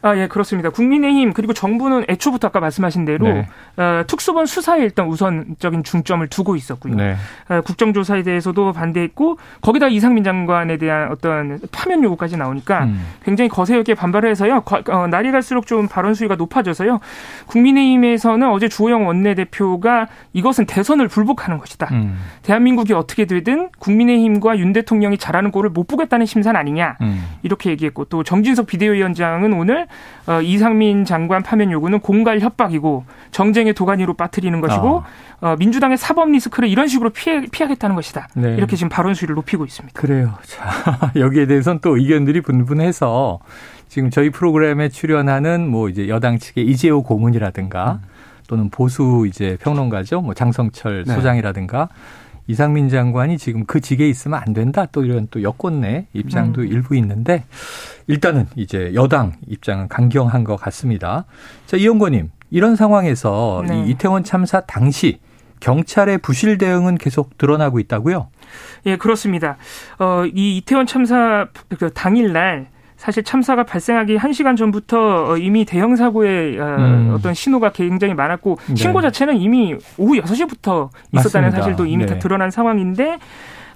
아, 0.02 0.16
예, 0.16 0.28
그렇습니다. 0.28 0.70
국민의힘 0.70 1.34
그리고 1.34 1.54
정부는 1.54 2.06
애초부터 2.08 2.48
아까 2.48 2.60
말씀하신 2.60 3.06
대로 3.06 3.28
네. 3.28 3.48
어, 3.78 4.04
특수본 4.08 4.46
수사에 4.46 4.82
일단 4.82 5.08
우선적인 5.08 5.84
중점을 5.84 6.26
두고 6.28 6.56
있었고요. 6.56 6.96
네. 6.96 7.16
어, 7.50 7.62
국정조사에 7.62 8.24
대해서도 8.24 8.72
반대했고 8.74 9.38
거기다 9.62 9.88
이상민 9.88 10.24
장관에 10.24 10.78
대한 10.78 11.12
어떤 11.12 11.60
파면 11.72 12.04
요구까지 12.04 12.38
나오니까 12.38 12.86
음. 12.86 13.06
굉장히 13.24 13.50
거세게 13.50 13.94
반발을 13.94 14.30
해서요. 14.30 14.64
어, 14.90 15.08
날이 15.08 15.32
갈수록 15.32 15.68
좀 15.68 15.88
발언 15.88 16.14
수위가 16.14 16.36
높아져서요. 16.36 17.00
국민의힘에서는 17.48 18.50
어제 18.50 18.70
주호영 18.70 19.08
원내대표가 19.08 20.08
이것은 20.34 20.66
대선을 20.66 21.08
불복하는 21.08 21.58
것이다. 21.58 21.90
음. 21.92 22.18
대한민국이 22.44 22.94
어떻게 22.94 23.26
되든 23.26 23.70
국민의힘과 23.80 24.58
윤 24.60 24.72
대통령이 24.74 25.18
잘하는 25.18 25.52
꼴을 25.52 25.72
못 25.72 25.88
보겠다는 25.88 26.26
심산 26.26 26.56
아니냐. 26.56 26.98
음. 27.02 27.26
이렇게 27.44 27.70
얘기했고 27.72 28.06
또 28.06 28.24
정진석 28.24 28.68
비대위원장은 28.68 29.54
오늘 29.54 29.88
어, 30.28 30.42
이상민 30.42 31.06
장관 31.06 31.44
파면 31.44 31.72
요구는 31.72 32.00
공갈 32.00 32.40
협박이고 32.40 33.06
정쟁의 33.32 33.74
도가니로 33.74 34.14
빠뜨리는 34.14 34.60
것이고 34.62 34.88
어. 34.88 35.04
어, 35.42 35.56
민주당의 35.58 35.98
사법 35.98 36.30
리스크를 36.32 36.70
이런 36.70 36.88
식으로 36.88 37.10
피해, 37.12 37.46
피하겠다는 37.46 37.96
것이다. 37.96 38.28
네. 38.36 38.56
이렇게 38.56 38.76
지금 38.76 38.90
발언 38.90 39.14
수위를 39.14 39.36
높이고 39.36 39.66
있습니다. 39.66 40.00
그래요. 40.00 40.34
자, 40.44 41.12
여기에 41.16 41.48
대해서는 41.48 41.80
또 41.82 41.98
의견들이 41.98 42.42
분분해서 42.42 43.40
지금 43.88 44.10
저희 44.10 44.30
프로그램에 44.30 44.90
출연하는 44.90 45.68
뭐 45.68 45.90
이제 45.90 46.08
여당 46.10 46.38
측의 46.38 46.66
이재호 46.68 47.04
고문이라든가 47.04 48.00
음. 48.04 48.10
또는 48.48 48.70
보수 48.70 49.26
이제 49.28 49.58
평론가죠. 49.62 50.22
뭐 50.22 50.34
장성철 50.34 51.06
네. 51.06 51.14
소장이라든가 51.14 51.88
이상민 52.50 52.90
장관이 52.90 53.38
지금 53.38 53.64
그 53.66 53.80
직에 53.80 54.10
있으면 54.10 54.42
안 54.44 54.54
된다. 54.54 54.88
또 54.92 55.06
이런 55.06 55.28
또 55.30 55.44
여권 55.44 55.82
내 55.82 56.08
입장도 56.14 56.62
음. 56.62 56.68
일부 56.68 56.96
있는데 56.96 57.44
일단은 58.08 58.48
이제 58.56 58.92
여당 58.96 59.34
입장은 59.48 59.88
강경한 59.88 60.44
것 60.44 60.56
같습니다. 60.56 61.26
자, 61.68 61.78
이용권님 61.78 62.32
이런 62.50 62.76
상황에서 62.76 63.64
네. 63.68 63.86
이 63.86 63.92
이태원 63.92 64.24
참사 64.24 64.62
당시 64.62 65.20
경찰의 65.60 66.18
부실 66.18 66.58
대응은 66.58 66.98
계속 66.98 67.38
드러나고 67.38 67.80
있다고요? 67.82 68.30
예, 68.88 68.98
그렇습니다. 68.98 69.58
어, 70.00 70.24
이 70.26 70.58
이태원 70.58 70.88
참사 70.88 71.50
그 71.78 71.94
당일날 71.94 72.70
사실 73.00 73.24
참사가 73.24 73.64
발생하기 73.64 74.18
1시간 74.18 74.58
전부터 74.58 75.32
어, 75.32 75.38
이미 75.38 75.64
대형 75.64 75.96
사고의 75.96 76.60
어, 76.60 76.66
음. 76.66 77.14
어떤 77.16 77.34
신호가 77.34 77.72
굉장히 77.72 78.14
많았고 78.14 78.58
네. 78.68 78.76
신고 78.76 79.02
자체는 79.02 79.38
이미 79.38 79.74
오후 79.98 80.16
6시부터 80.16 80.90
있었다는 81.14 81.48
맞습니다. 81.48 81.52
사실도 81.52 81.86
이미 81.86 82.06
네. 82.06 82.14
다 82.14 82.20
드러난 82.20 82.52
상황인데 82.52 83.18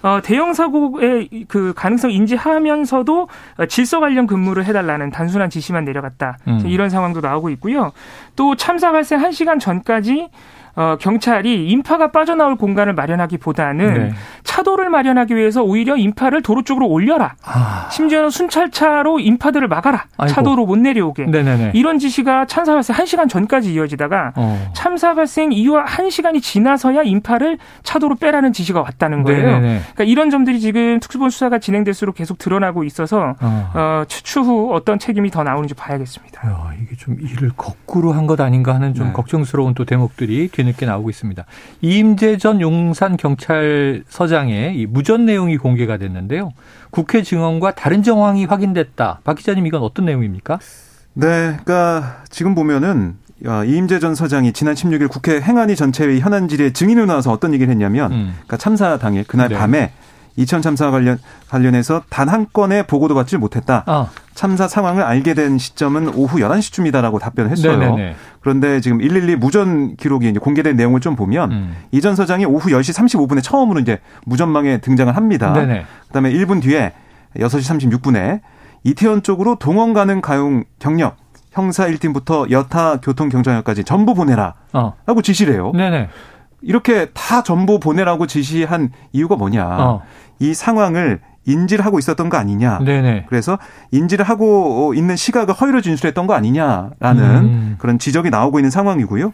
어, 0.02 0.20
대형 0.22 0.54
사고의 0.54 1.46
그 1.48 1.72
가능성 1.74 2.12
인지하면서도 2.12 3.30
질서 3.70 4.02
관련 4.02 4.28
근무를 4.28 4.66
해달라는 4.66 5.12
단순한 5.12 5.50
지시만 5.50 5.86
내려갔다. 5.86 6.38
음. 6.50 6.62
이런 6.66 6.90
상황도 6.90 7.22
나오고 7.22 7.50
있고요. 7.52 7.94
또 8.36 8.58
참사 8.58 8.92
발생 8.92 9.22
1시간 9.22 9.58
전까지 9.58 10.28
어, 10.76 10.98
경찰이 11.00 11.70
인파가 11.70 12.12
빠져나올 12.12 12.56
공간을 12.56 12.94
마련하기보다는 12.94 13.94
네. 13.94 14.14
차도를 14.44 14.90
마련하기 14.90 15.36
위해서 15.36 15.62
오히려 15.64 15.96
인파를 15.96 16.42
도로 16.42 16.64
쪽으로 16.64 16.88
올려라. 16.88 17.36
아. 17.46 17.88
심지어는 17.92 18.30
순찰차로 18.30 19.20
인파들을 19.20 19.68
막아라. 19.68 20.06
아이고. 20.18 20.34
차도로 20.34 20.66
못 20.66 20.78
내려오게. 20.80 21.26
네네네. 21.26 21.72
이런 21.76 22.00
지시가 22.00 22.46
참사 22.48 22.74
발생 22.74 22.96
1시간 22.96 23.30
전까지 23.30 23.74
이어지다가 23.74 24.34
어. 24.36 24.72
참사 24.74 25.14
발생 25.14 25.52
이후 25.52 25.80
1시간이 25.84 26.42
지나서야 26.42 27.04
인파를 27.04 27.60
차도로 27.84 28.16
빼라는 28.16 28.52
지시가 28.54 28.82
왔다는 28.82 29.24
거예요. 29.24 29.46
네네네. 29.46 29.80
그러니까 29.94 30.04
이런 30.06 30.30
점들이 30.32 30.60
지금 30.60 31.00
특수본 31.00 31.30
수사가 31.30 31.60
진행될수록 31.60 32.16
계속 32.16 32.38
드러나고 32.40 32.84
있어서 32.84 33.36
어. 33.40 33.72
어, 33.76 34.04
추후 34.08 34.74
어떤 34.74 34.98
책임이 34.98 35.30
더 35.30 35.44
나오는지 35.44 35.76
봐야겠습니다. 35.76 36.48
야, 36.50 36.72
이게 36.82 36.96
좀 36.96 37.16
일을 37.20 37.52
거꾸로 37.56 38.12
한 38.12 38.24
것 38.24 38.40
아닌가 38.40 38.74
하는 38.74 38.94
좀 38.94 39.08
네. 39.08 39.14
걱정스러운 39.14 39.74
또 39.74 39.84
대목들이 39.84 40.48
뒤늦게 40.64 40.86
나오고 40.86 41.10
있습니다. 41.10 41.46
이임재 41.82 42.38
전 42.38 42.62
용산 42.62 43.18
경찰서장의 43.18 44.78
이 44.78 44.86
무전 44.86 45.26
내용이 45.26 45.58
공개가 45.58 45.98
됐는데요. 45.98 46.52
국회 46.90 47.24
증언과 47.24 47.76
다른 47.76 48.04
정황이 48.04 48.46
확인됐다. 48.46 49.20
박 49.24 49.38
기자님 49.38 49.68
이건 49.68 49.82
어떤 49.82 50.06
내용입니까? 50.06 50.60
네, 51.14 51.58
그러니까 51.64 52.24
지금 52.30 52.56
보면은 52.56 53.18
어, 53.46 53.64
이임재 53.66 54.00
전 54.00 54.16
서장이 54.16 54.54
지난 54.54 54.74
16일 54.74 55.10
국회 55.10 55.42
행안위 55.42 55.76
전체회의 55.76 56.22
현안 56.22 56.48
질의에 56.48 56.72
증인으로 56.72 57.06
나와서 57.06 57.32
어떤 57.32 57.54
얘기를 57.54 57.70
했냐면, 57.70 58.12
음. 58.12 58.32
그러니까 58.36 58.58
참사 58.58 58.98
당일 58.98 59.26
그날 59.26 59.50
네. 59.50 59.56
밤에 59.56 59.92
이천 60.36 60.62
참사와 60.62 60.92
관련 60.92 61.20
관련해서 61.50 62.04
단 62.10 62.30
한 62.30 62.48
건의 62.52 62.88
보고도 62.88 63.14
받지 63.16 63.38
못했다. 63.38 63.84
어. 63.88 64.10
참사 64.34 64.68
상황을 64.68 65.04
알게 65.04 65.36
된 65.36 65.58
시점은 65.60 66.10
오후 66.16 66.40
11시쯤이다라고 66.40 67.20
답변을 67.20 67.52
했어요. 67.52 67.78
네네네. 67.78 68.16
그런데 68.42 68.82
지금 68.82 68.98
112 68.98 69.36
무전 69.36 69.96
기록이 69.96 70.30
이제 70.30 70.40
공개된 70.40 70.76
내용을 70.76 71.00
좀 71.02 71.16
보면 71.16 71.52
음. 71.52 71.76
이전 71.92 72.16
서장이 72.16 72.46
오후 72.46 72.70
10시 72.72 72.98
35분에 72.98 73.44
처음으로 73.44 73.80
이제 73.80 74.00
무전망에 74.26 74.80
등장을 74.80 75.16
합니다. 75.16 75.54
네네. 75.54 75.86
그다음에 76.08 76.32
1분 76.34 76.62
뒤에 76.62 76.94
6시 77.38 77.92
36분에 78.02 78.40
이태원 78.84 79.22
쪽으로 79.22 79.56
동원 79.60 79.94
가는 79.94 80.20
가용 80.22 80.64
경력 80.80 81.18
형사 81.52 81.86
1팀부터 81.88 82.50
여타 82.50 82.98
교통 82.98 83.30
경찰관까지 83.30 83.84
전부 83.84 84.16
보내라. 84.16 84.56
어. 84.74 84.94
라고 85.06 85.22
지시를 85.22 85.54
해요. 85.54 85.72
네네. 85.76 86.10
이렇게 86.64 87.10
다 87.14 87.44
전부 87.44 87.80
보내라고 87.80 88.28
지시한 88.28 88.92
이유가 89.12 89.36
뭐냐. 89.36 89.66
어. 89.66 90.02
이 90.40 90.54
상황을 90.54 91.22
인지를 91.46 91.86
하고 91.86 92.00
있었던 92.00 92.30
거 92.30 92.38
아니냐. 92.38 92.80
네네. 92.80 93.26
그래서 93.28 93.60
인지를 93.92 94.26
하고 94.26 94.94
있는 94.94 95.16
시각을 95.16 95.54
허위로 95.54 95.82
진술했던 95.82 96.28
거 96.28 96.34
아니냐라는 96.34 97.24
음. 97.24 97.76
그런 97.80 98.00
지적이 98.00 98.30
나오고 98.30 98.60
있는 98.60 98.70
상황이고요. 98.70 99.34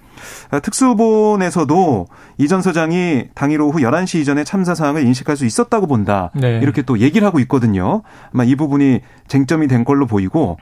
아, 0.51 0.59
특수본에서도 0.59 2.07
이전 2.37 2.61
서장이 2.61 3.25
당일 3.35 3.61
오후 3.61 3.79
11시 3.79 4.19
이전에 4.19 4.43
참사 4.43 4.73
사항을 4.73 5.05
인식할 5.05 5.37
수 5.37 5.45
있었다고 5.45 5.87
본다. 5.87 6.31
네. 6.33 6.59
이렇게 6.61 6.81
또 6.81 6.99
얘기를 6.99 7.25
하고 7.25 7.39
있거든요. 7.41 8.01
아마 8.33 8.43
이 8.43 8.55
부분이 8.55 9.01
쟁점이 9.27 9.67
된 9.67 9.83
걸로 9.83 10.07
보이고 10.07 10.57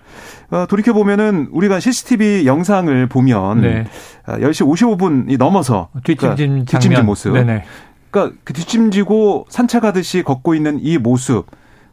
어, 0.52 0.66
돌이켜 0.68 0.94
보면은 0.94 1.48
우리가 1.52 1.80
CCTV 1.80 2.46
영상을 2.46 3.08
보면 3.08 3.62
네. 3.62 3.86
10시 4.28 4.66
아, 4.66 4.70
55분이 4.70 5.38
넘어서 5.38 5.90
뒷짐진 6.04 6.48
그러니까 6.48 6.72
뒷짐진 6.72 7.06
모습. 7.06 7.34
네네. 7.34 7.64
그러니까 8.10 8.38
그 8.44 8.54
뒷짐지고 8.54 9.48
산책하듯이 9.50 10.24
걷고 10.24 10.56
있는 10.56 10.80
이 10.82 10.98
모습, 10.98 11.46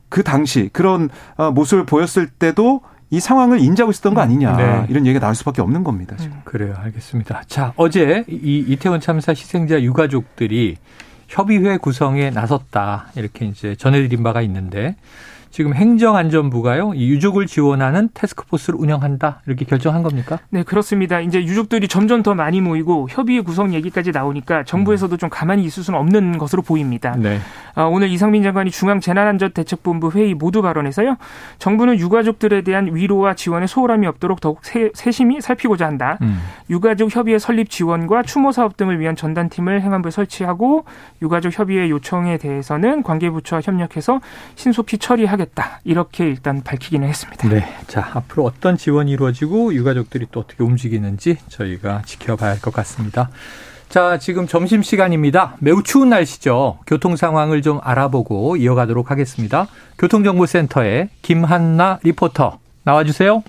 그 0.09 0.23
당시 0.23 0.71
그런 0.73 1.11
어, 1.37 1.51
모습을 1.51 1.87
보였을 1.87 2.29
때도 2.29 2.83
이 3.11 3.21
상황을 3.21 3.61
인지하고 3.61 3.91
있었던 3.91 4.15
거 4.15 4.21
아니냐 4.21 4.57
네. 4.57 4.87
이런 4.89 5.07
얘기가 5.07 5.21
나올 5.21 5.35
수밖에 5.35 5.63
없는 5.63 5.85
겁니다. 5.85 6.17
지금. 6.17 6.41
그래요, 6.45 6.75
알겠습니다. 6.79 7.43
자 7.47 7.73
어제 7.77 8.25
이 8.29 8.65
이태원 8.67 9.01
참사 9.01 9.33
희생자 9.33 9.81
유가족들이 9.83 10.77
협의회 11.29 11.77
구성에 11.77 12.31
나섰다 12.31 13.09
이렇게 13.17 13.47
이제 13.47 13.75
전해드린 13.77 14.23
바가 14.23 14.43
있는데 14.43 14.97
지금 15.55 15.73
행정안전부가요, 15.73 16.95
이 16.97 17.11
유족을 17.11 17.47
지원하는 17.47 18.09
테스크포스를 18.13 18.77
운영한다 18.77 19.41
이렇게 19.47 19.65
결정한 19.65 20.03
겁니까? 20.03 20.41
네, 20.51 20.65
그렇습니다. 20.65 21.21
이제 21.21 21.45
유족들이 21.45 21.87
점점 21.87 22.25
더 22.25 22.35
많이 22.35 22.61
모이고 22.61 23.07
협의회 23.09 23.41
구성 23.41 23.73
얘기까지 23.73 24.11
나오니까 24.11 24.65
정부에서도 24.65 25.17
좀 25.17 25.31
가만히 25.31 25.63
있을 25.63 25.85
수는 25.85 25.97
없는 26.01 26.39
것으로 26.39 26.63
보입니다. 26.63 27.15
네. 27.17 27.39
아, 27.77 27.85
오늘 27.85 28.09
이상민 28.09 28.43
장관이 28.43 28.73
중앙 28.73 28.99
재난안전대책본부 28.99 30.11
회의 30.17 30.35
모두 30.35 30.61
발언에서요, 30.61 31.19
정부는 31.61 32.01
유가족들에 32.01 32.63
대한 32.63 32.93
위로와 32.93 33.35
지원에 33.35 33.69
소홀함이 33.69 34.09
없도록 34.09 34.41
더욱 34.41 34.59
세, 34.63 34.91
세심히 34.93 35.41
살피고자 35.41 35.87
한다. 35.87 36.19
음. 36.23 36.41
유가족 36.69 37.15
협의회 37.15 37.39
설립 37.39 37.71
지원과 37.71 38.25
추모 38.25 38.51
사업 38.51 38.77
등을 38.77 38.99
위한 38.99 39.15
전단팀을 39.15 39.83
행안부에 39.83 40.11
설치하고 40.11 40.85
유가족 41.23 41.57
협의회 41.57 41.91
요청에 41.91 42.39
대해서는 42.39 43.05
관계부처와 43.05 43.63
협력해서 43.65 44.21
신속히 44.57 44.99
처리하겠다. 44.99 45.44
하겠다. 45.45 45.81
이렇게 45.85 46.25
일단 46.27 46.63
밝히기는 46.63 47.07
했습니다. 47.07 47.49
네. 47.49 47.65
자, 47.87 48.11
앞으로 48.15 48.45
어떤 48.45 48.77
지원이 48.77 49.13
이루어지고 49.13 49.75
유가족들이 49.75 50.27
또 50.33 50.41
어떻게 50.41 50.63
움직이는지 50.65 51.39
저희가 51.49 52.03
지켜봐야 52.07 52.51
할 52.53 52.61
것 52.61 52.73
같습니다. 52.73 53.29
자, 53.89 54.19
지금 54.19 54.47
점심 54.47 54.83
시간입니다. 54.83 55.57
매우 55.61 55.83
추운 55.83 56.09
날씨죠. 56.09 56.79
교통 56.87 57.17
상황을 57.17 57.63
좀 57.63 57.79
알아보고 57.83 58.57
이어가도록 58.57 59.11
하겠습니다. 59.11 59.67
교통정보센터의 59.99 61.11
김한나 61.23 61.99
리포터 62.03 62.59
나와주세요. 62.85 63.43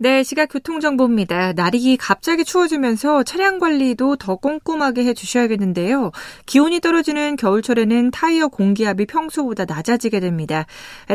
네, 0.00 0.22
시각 0.22 0.46
교통정보입니다. 0.46 1.54
날이 1.54 1.96
갑자기 1.96 2.44
추워지면서 2.44 3.24
차량 3.24 3.58
관리도 3.58 4.14
더 4.14 4.36
꼼꼼하게 4.36 5.04
해 5.04 5.12
주셔야겠는데요. 5.12 6.12
기온이 6.46 6.78
떨어지는 6.78 7.34
겨울철에는 7.34 8.12
타이어 8.12 8.46
공기압이 8.46 9.06
평소보다 9.06 9.64
낮아지게 9.64 10.20
됩니다. 10.20 10.66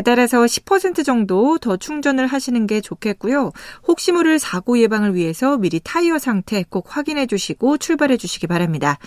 따라서 0.04 0.42
10% 0.42 1.02
정도 1.02 1.56
더 1.56 1.78
충전을 1.78 2.26
하시는 2.26 2.66
게 2.66 2.82
좋겠고요. 2.82 3.52
혹시 3.88 4.12
모를 4.12 4.38
사고 4.38 4.78
예방을 4.78 5.14
위해서 5.14 5.56
미리 5.56 5.80
타이어 5.82 6.18
상태 6.18 6.62
꼭 6.68 6.94
확인해 6.94 7.24
주시고 7.24 7.78
출발해 7.78 8.18
주시기 8.18 8.46
바랍니다. 8.46 8.98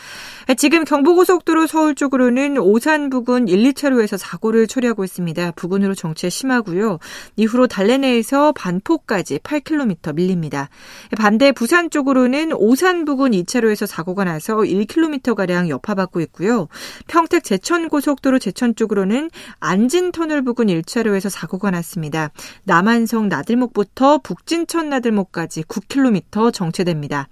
지금 0.57 0.85
경부고속도로 0.85 1.67
서울 1.67 1.93
쪽으로는 1.93 2.57
오산 2.57 3.11
부근 3.11 3.47
1, 3.47 3.73
2차로에서 3.73 4.17
사고를 4.17 4.65
처리하고 4.65 5.03
있습니다. 5.03 5.51
부근으로 5.51 5.93
정체 5.93 6.31
심하고요. 6.31 6.97
이후로 7.35 7.67
달래내에서 7.67 8.53
반포까지 8.53 9.39
8 9.43 9.66
1km 9.67 10.15
밀립니다. 10.15 10.69
반대 11.17 11.51
부산 11.51 11.89
쪽으로는 11.89 12.53
오산 12.53 13.05
부근 13.05 13.31
2차로에서 13.31 13.85
사고가 13.85 14.23
나서 14.23 14.57
1km가량 14.57 15.69
여파받고 15.69 16.21
있고요. 16.21 16.67
평택 17.07 17.43
제천 17.43 17.89
고속도로 17.89 18.39
제천 18.39 18.75
쪽으로는 18.75 19.29
안진 19.59 20.11
터널 20.11 20.41
부근 20.43 20.67
1차로에서 20.67 21.29
사고가 21.29 21.71
났습니다. 21.71 22.31
남한성 22.63 23.27
나들목부터 23.27 24.19
북진천 24.19 24.89
나들목까지 24.89 25.63
9km 25.63 26.53
정체됩니다. 26.53 27.27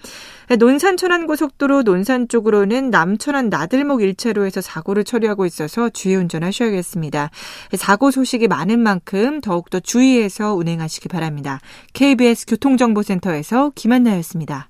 논산 0.59 0.95
천안 0.95 1.25
고속도로 1.25 1.81
논산 1.83 2.27
쪽으로는 2.27 2.91
남천안 2.91 3.49
나들목 3.49 4.01
1차로에서 4.01 4.61
사고를 4.61 5.03
처리하고 5.03 5.45
있어서 5.45 5.89
주의 5.89 6.15
운전하셔야겠습니다. 6.15 7.31
사고 7.77 8.11
소식이 8.11 8.47
많은 8.47 8.79
만큼 8.79 9.41
더욱더 9.41 9.79
주의해서 9.79 10.53
운행하시기 10.53 11.09
바랍니다. 11.09 11.59
KBS 11.93 12.24
KBS 12.25 12.47
교통정보센터에서 12.47 13.71
김한나였습니다. 13.75 14.69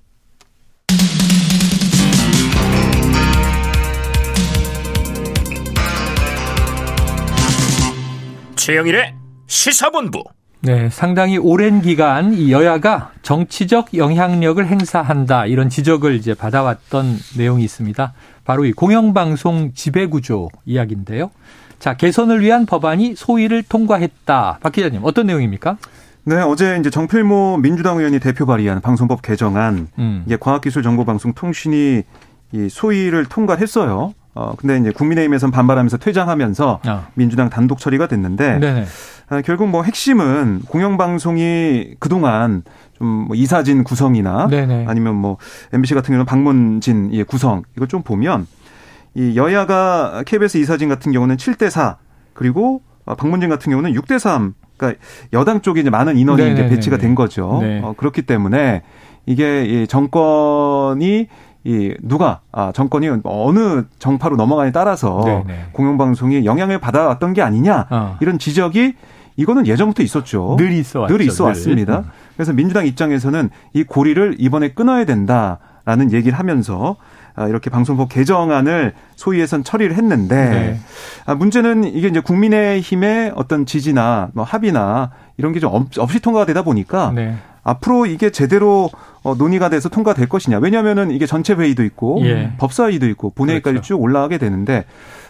최영일의 8.56 9.14
시사본부. 9.46 10.24
네, 10.60 10.90
상당히 10.90 11.38
오랜 11.38 11.80
기간 11.80 12.34
이 12.34 12.52
여야가 12.52 13.12
정치적 13.22 13.94
영향력을 13.94 14.66
행사한다 14.66 15.46
이런 15.46 15.70
지적을 15.70 16.14
이제 16.14 16.34
받아왔던 16.34 17.16
내용이 17.38 17.64
있습니다. 17.64 18.12
바로 18.44 18.66
이 18.66 18.72
공영방송 18.72 19.72
지배구조 19.74 20.50
이야기인데요. 20.66 21.30
자, 21.78 21.96
개선을 21.96 22.42
위한 22.42 22.66
법안이 22.66 23.14
소위를 23.16 23.62
통과했다. 23.62 24.58
박 24.60 24.72
기자님, 24.72 25.00
어떤 25.04 25.26
내용입니까? 25.26 25.78
네, 26.26 26.36
어제 26.40 26.76
이제 26.80 26.90
정필모 26.90 27.58
민주당 27.58 27.98
의원이 27.98 28.18
대표 28.18 28.46
발의한 28.46 28.80
방송법 28.80 29.22
개정안, 29.22 29.88
음. 29.98 30.24
이제 30.26 30.36
과학기술정보방송통신이 30.36 32.02
이 32.52 32.68
소위를 32.68 33.26
통과했어요. 33.26 34.12
어, 34.34 34.54
근데 34.56 34.76
이제 34.78 34.90
국민의힘에선 34.90 35.50
반발하면서 35.50 35.96
퇴장하면서 35.96 36.80
아. 36.84 37.06
민주당 37.14 37.48
단독 37.48 37.78
처리가 37.78 38.06
됐는데 38.06 38.58
네네. 38.58 38.84
아, 39.28 39.40
결국 39.40 39.68
뭐 39.68 39.82
핵심은 39.82 40.62
공영방송이 40.68 41.94
그동안 41.98 42.62
좀 42.98 43.26
뭐 43.26 43.36
이사진 43.36 43.84
구성이나 43.84 44.48
네네. 44.48 44.86
아니면 44.88 45.14
뭐 45.16 45.36
MBC 45.72 45.94
같은 45.94 46.08
경우는 46.08 46.24
박문진의 46.26 47.24
구성 47.24 47.62
이걸 47.76 47.88
좀 47.88 48.02
보면 48.02 48.46
이 49.14 49.36
여야가 49.36 50.22
KBS 50.26 50.58
이사진 50.58 50.88
같은 50.88 51.12
경우는 51.12 51.36
7대 51.36 51.70
4 51.70 51.96
그리고 52.34 52.82
박문진 53.14 53.48
같은 53.48 53.70
경우는 53.70 53.92
6대 53.92 54.18
3 54.18 54.54
그러니까 54.76 55.00
여당 55.32 55.60
쪽에 55.60 55.80
이제 55.80 55.90
많은 55.90 56.16
인원이 56.16 56.42
네네네. 56.42 56.60
이제 56.60 56.74
배치가 56.74 56.98
된 56.98 57.14
거죠. 57.14 57.58
네. 57.62 57.80
어, 57.82 57.94
그렇기 57.96 58.22
때문에 58.22 58.82
이게 59.24 59.64
이 59.64 59.86
정권이 59.86 61.28
이 61.64 61.94
누가 62.00 62.40
아 62.52 62.70
정권이 62.72 63.08
어느 63.24 63.84
정파로 63.98 64.36
넘어가냐에 64.36 64.72
따라서 64.72 65.22
네네. 65.24 65.66
공영방송이 65.72 66.44
영향을 66.44 66.78
받아왔던 66.78 67.32
게 67.32 67.42
아니냐 67.42 67.86
어. 67.90 68.16
이런 68.20 68.38
지적이 68.38 68.94
이거는 69.36 69.66
예전부터 69.66 70.02
있었죠. 70.02 70.56
늘 70.58 70.72
있어 70.72 71.00
왔죠. 71.00 71.16
늘 71.16 71.26
있어 71.26 71.44
왔습니다. 71.44 71.92
늘. 71.94 72.02
음. 72.04 72.10
그래서 72.36 72.52
민주당 72.52 72.86
입장에서는 72.86 73.50
이 73.72 73.82
고리를 73.84 74.36
이번에 74.38 74.70
끊어야 74.70 75.04
된다라는 75.04 76.12
얘기를 76.12 76.38
하면서 76.38 76.96
아, 77.00 77.15
이렇게 77.48 77.68
방송법 77.70 78.08
개정안을 78.08 78.94
소위에선 79.16 79.62
처리를 79.64 79.96
했는데 79.96 80.34
네. 80.50 80.80
아, 81.26 81.34
문제는 81.34 81.84
이게 81.84 82.08
이제 82.08 82.20
국민의힘의 82.20 83.32
어떤 83.36 83.66
지지나 83.66 84.28
뭐 84.32 84.44
합의나 84.44 85.10
이런 85.36 85.52
게 85.52 85.60
좀 85.60 85.86
없이 85.98 86.20
통과가 86.20 86.46
되다 86.46 86.62
보니까 86.62 87.12
네. 87.14 87.34
앞으로 87.62 88.06
이게 88.06 88.30
제대로 88.30 88.88
어, 89.22 89.34
논의가 89.34 89.68
돼서 89.68 89.88
통과될 89.88 90.28
것이냐. 90.28 90.58
왜냐하면은 90.58 91.10
이게 91.10 91.26
전체 91.26 91.52
회의도 91.52 91.82
있고 91.84 92.20
예. 92.24 92.52
법사위도 92.58 93.08
있고 93.08 93.30
본회의까지 93.30 93.72
그렇죠. 93.74 93.86
쭉 93.88 94.00
올라가게 94.00 94.38
되는데 94.38 94.84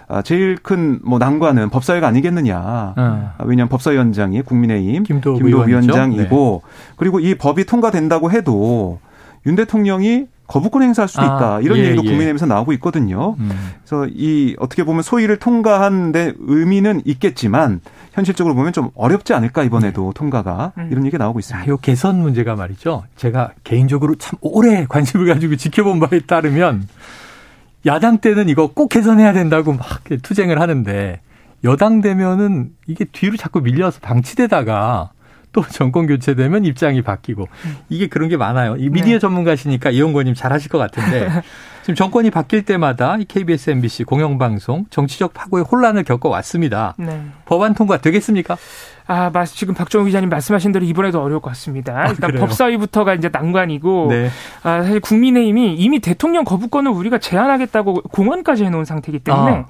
아, 0.07 0.21
제일 0.23 0.57
큰 0.57 1.01
뭐 1.03 1.19
난관은 1.19 1.71
법사위가 1.71 2.07
아니겠느냐. 2.07 2.95
어. 2.97 3.31
왜냐하면 3.45 3.69
법사위원장이 3.71 4.42
국민의힘 4.42 5.05
김도, 5.05 5.35
김도 5.38 5.61
위원장이고 5.62 6.62
네. 6.64 6.71
그리고 6.97 7.21
이 7.21 7.35
법이 7.37 7.64
통과된다고 7.64 8.31
해도 8.31 8.99
윤 9.47 9.57
대통령이 9.57 10.27
거부권 10.46 10.82
행사할 10.82 11.09
수도 11.09 11.22
아, 11.22 11.24
있다. 11.24 11.61
이런 11.61 11.78
예, 11.78 11.85
얘기도 11.87 12.02
예. 12.04 12.09
국민의힘에서 12.09 12.46
나오고 12.46 12.72
있거든요. 12.74 13.37
음. 13.38 13.50
그래서 13.85 14.06
이 14.12 14.54
어떻게 14.59 14.85
보면 14.85 15.02
소위를 15.02 15.38
통과한 15.38 16.12
데 16.12 16.32
의미는 16.38 17.02
있겠지만 17.04 17.80
현실적으로 18.12 18.54
보면 18.54 18.72
좀 18.72 18.90
어렵지 18.94 19.35
않을까 19.35 19.62
이번에도 19.64 20.06
네. 20.06 20.11
통과가 20.14 20.72
음. 20.78 20.88
이런 20.90 21.04
얘기가 21.06 21.22
나오고 21.22 21.38
있습니다. 21.38 21.70
이 21.70 21.72
아, 21.72 21.76
개선 21.82 22.20
문제가 22.20 22.54
말이죠. 22.54 23.04
제가 23.16 23.52
개인적으로 23.64 24.14
참 24.16 24.38
오래 24.40 24.87
관심을 24.88 25.26
가지고 25.26 25.56
지켜본 25.56 26.00
바에 26.00 26.20
따르면 26.20 26.87
야당 27.87 28.18
때는 28.18 28.48
이거 28.48 28.68
꼭 28.68 28.88
개선해야 28.88 29.32
된다고 29.32 29.72
막 29.72 29.85
투쟁을 30.22 30.61
하는데 30.61 31.20
여당 31.64 32.00
되면은 32.00 32.70
이게 32.87 33.04
뒤로 33.04 33.37
자꾸 33.37 33.61
밀려서 33.61 34.00
방치되다가 34.00 35.11
또 35.57 35.62
정권 35.66 36.07
교체되면 36.07 36.66
입장이 36.66 37.01
바뀌고 37.01 37.49
이게 37.88 38.09
그런 38.09 38.29
게 38.29 38.37
많아요. 38.37 38.77
이 38.77 38.90
미디어 38.90 39.14
네. 39.14 39.19
전문가시니까 39.19 39.90
이용권님 39.90 40.35
잘 40.35 40.53
하실 40.53 40.69
것 40.69 40.77
같은데 40.77 41.31
지금 41.87 41.94
정권이 41.94 42.31
바뀔 42.33 42.64
때마다 42.64 43.16
KBS, 43.29 43.70
MBC 43.70 44.03
공영방송 44.03 44.87
정치적 44.90 45.33
파고의 45.33 45.62
혼란을 45.62 46.03
겪어왔습니다. 46.03 46.94
네. 46.99 47.22
법안 47.44 47.75
통과 47.75 47.99
되겠습니까? 47.99 48.57
아, 49.09 49.31
지금 49.44 49.72
박정우 49.75 50.07
기자님 50.07 50.29
말씀하신 50.29 50.72
대로 50.72 50.85
이번에도 50.85 51.22
어려울 51.22 51.40
것 51.40 51.51
같습니다. 51.51 51.96
아, 51.96 52.09
일단 52.09 52.33
법사위부터가 52.35 53.14
이제 53.14 53.29
난관이고, 53.33 54.09
네. 54.11 54.31
아, 54.64 54.83
사실 54.83 54.99
국민의힘이 54.99 55.77
이미 55.77 56.01
대통령 56.01 56.42
거부권을 56.42 56.90
우리가 56.90 57.18
제한하겠다고 57.18 58.03
공언까지 58.11 58.64
해놓은 58.64 58.85
상태이기 58.85 59.20
때문에 59.20 59.53
아. 59.53 59.66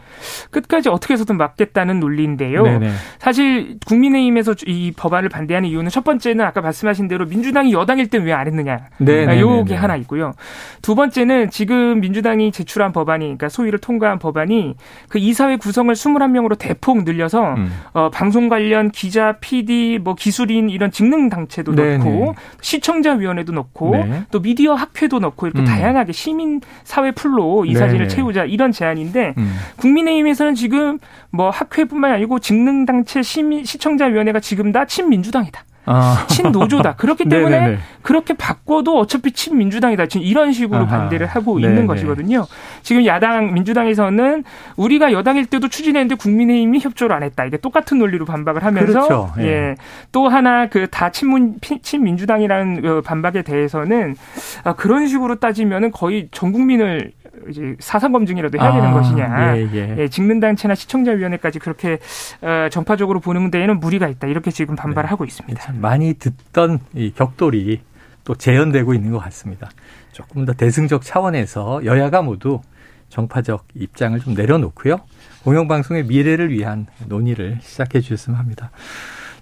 끝까지 0.51 0.89
어떻게 0.89 1.13
해서든 1.13 1.37
막겠다는 1.37 2.01
논리인데요. 2.01 2.63
네네. 2.63 2.91
사실 3.19 3.77
국민의힘에서 3.87 4.55
이 4.65 4.95
법안을 4.97 5.29
반대하는 5.29 5.69
이유는 5.69 5.91
첫 5.91 6.03
번째는 6.03 6.43
아까 6.43 6.63
말씀하신 6.63 7.07
대로 7.07 7.27
민주당이 7.27 7.75
여당일 7.75 8.09
때 8.09 8.17
왜 8.17 8.33
안 8.33 8.47
했느냐. 8.47 8.87
네, 8.97 9.39
요게 9.39 9.75
하나 9.75 9.97
있고요. 9.97 10.33
두 10.81 10.95
번째는 10.95 11.51
지금 11.51 12.01
민주당이 12.07 12.53
제출한 12.53 12.93
법안이, 12.93 13.25
그러니까 13.25 13.49
소위를 13.49 13.81
통과한 13.81 14.19
법안이 14.19 14.77
그 15.09 15.19
이사회 15.19 15.57
구성을 15.57 15.93
21명으로 15.93 16.57
대폭 16.57 17.03
늘려서 17.03 17.55
음. 17.55 17.73
어, 17.93 18.11
방송 18.11 18.49
관련 18.49 18.91
기자 18.91 19.39
PD, 19.41 19.99
뭐 19.99 20.15
기술인 20.15 20.71
이런 20.71 20.93
직능 20.93 21.29
당체도 21.29 21.75
네네. 21.75 21.99
넣고 21.99 22.11
네. 22.11 22.33
시청자 22.61 23.13
위원회도 23.13 23.53
넣고 23.53 23.91
네. 23.97 24.23
또 24.31 24.41
미디어 24.41 24.75
학회도 24.75 25.19
넣고 25.19 25.47
이렇게 25.47 25.63
음. 25.63 25.65
다양하게 25.65 26.13
시민 26.13 26.61
사회 26.85 27.11
풀로 27.11 27.65
이 27.65 27.75
사진을 27.75 28.07
네네. 28.07 28.09
채우자 28.09 28.45
이런 28.45 28.71
제안인데 28.71 29.35
음. 29.37 29.57
국민의힘에서는 29.77 30.55
지금 30.55 30.99
뭐 31.31 31.51
학회뿐만 31.51 32.13
아니고 32.13 32.39
직능 32.39 32.87
당체 32.87 33.23
시민 33.23 33.65
시청자 33.65 34.07
위원회가 34.07 34.39
지금 34.41 34.71
다 34.71 34.85
친민주당이다. 34.85 35.65
아. 35.87 36.27
친노조다. 36.29 36.97
그렇기 36.97 37.29
때문에 37.29 37.59
네네네. 37.59 37.79
그렇게 38.03 38.35
바꿔도 38.35 38.99
어차피 38.99 39.31
친민주당이다. 39.33 40.07
지금 40.07 40.27
이런 40.27 40.53
식으로 40.53 40.81
아하. 40.81 40.87
반대를 40.87 41.27
하고 41.27 41.59
네네. 41.61 41.69
있는 41.69 41.87
것이거든요. 41.87 42.47
지금 42.83 43.07
야당 43.07 43.55
민주당에서는 43.55 44.43
우리가 44.77 45.13
여당일 45.13 45.47
때도 45.47 45.69
추진했는데 45.69 46.17
국민의힘이 46.17 46.81
협조를 46.81 47.15
안 47.15 47.23
했다. 47.23 47.45
이게 47.45 47.57
똑같은 47.59 47.99
논리로 47.99 48.25
반박을 48.25 48.65
하면서 48.65 48.93
그렇죠. 48.93 49.33
예. 49.39 49.47
예. 49.47 49.75
또 50.11 50.29
하나 50.29 50.67
그 50.69 50.87
다 50.97 51.11
친문 51.11 51.57
친민주당이라는 51.83 52.81
그 52.81 53.03
반박에 53.03 53.43
대해서는 53.43 54.17
아, 54.65 54.75
그런 54.75 55.07
식으로 55.07 55.35
따지면은 55.37 55.91
거의 55.91 56.29
전 56.31 56.53
국민을 56.53 57.13
이제 57.49 57.77
사상 57.79 58.13
검증이라도 58.13 58.59
해야 58.59 58.73
되는 58.73 58.89
아, 58.89 58.93
것이냐. 58.93 59.57
예, 59.57 59.69
예. 59.73 59.97
예, 59.99 60.09
직능 60.09 60.41
단체나 60.41 60.75
시청자 60.75 61.13
위원회까지 61.13 61.59
그렇게 61.59 61.99
어, 62.43 62.69
전파적으로 62.71 63.21
보는 63.21 63.51
데에는 63.51 63.81
무리가 63.81 64.09
있다. 64.09 64.27
이렇게 64.27 64.51
지금 64.51 64.77
반발을 64.77 65.07
네. 65.07 65.11
하고 65.11 65.25
있습니다. 65.25 65.73
많이 65.75 66.15
듣던 66.15 66.81
이 66.95 67.13
격돌이 67.13 67.81
또 68.25 68.35
재현되고 68.35 68.95
있는 68.95 69.13
것 69.13 69.19
같습니다. 69.19 69.71
조금 70.13 70.45
더 70.45 70.53
대승적 70.53 71.03
차원에서 71.03 71.85
여야가 71.85 72.23
모두 72.23 72.61
정파적 73.09 73.67
입장을 73.75 74.19
좀 74.21 74.35
내려놓고요. 74.35 74.99
공영방송의 75.45 76.05
미래를 76.07 76.51
위한 76.51 76.87
논의를 77.07 77.59
시작해 77.63 78.01
주셨으면 78.01 78.39
합니다. 78.39 78.71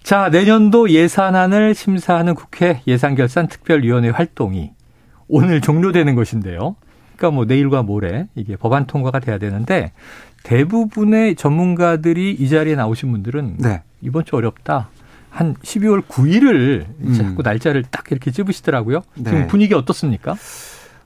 자, 0.03 0.29
내년도 0.29 0.91
예산안을 0.91 1.75
심사하는 1.75 2.35
국회 2.35 2.83
예산결산 2.87 3.49
특별위원회 3.49 4.11
활동이 4.11 4.73
오늘 5.29 5.63
종료되는 5.63 6.15
것인데요. 6.15 6.77
그러니까 7.25 7.31
뭐 7.31 7.45
내일과 7.47 7.83
모레 7.83 8.29
이게 8.35 8.57
법안 8.57 8.87
통과가 8.87 9.21
돼야 9.21 9.39
되는데 9.39 9.93
대부분의 10.43 11.37
전문가들이 11.37 12.33
이 12.33 12.49
자리에 12.49 12.75
나오신 12.75 13.11
분들은 13.13 13.57
네. 13.59 13.83
이번 14.03 14.25
주 14.27 14.37
어렵다. 14.37 14.89
한 15.31 15.55
12월 15.55 16.03
9일을 16.03 16.85
음. 17.01 17.15
자꾸 17.15 17.43
날짜를 17.43 17.83
딱 17.91 18.05
이렇게 18.11 18.31
찝으시더라고요. 18.31 19.01
네. 19.17 19.31
지금 19.31 19.47
분위기 19.47 19.75
어떻습니까? 19.75 20.37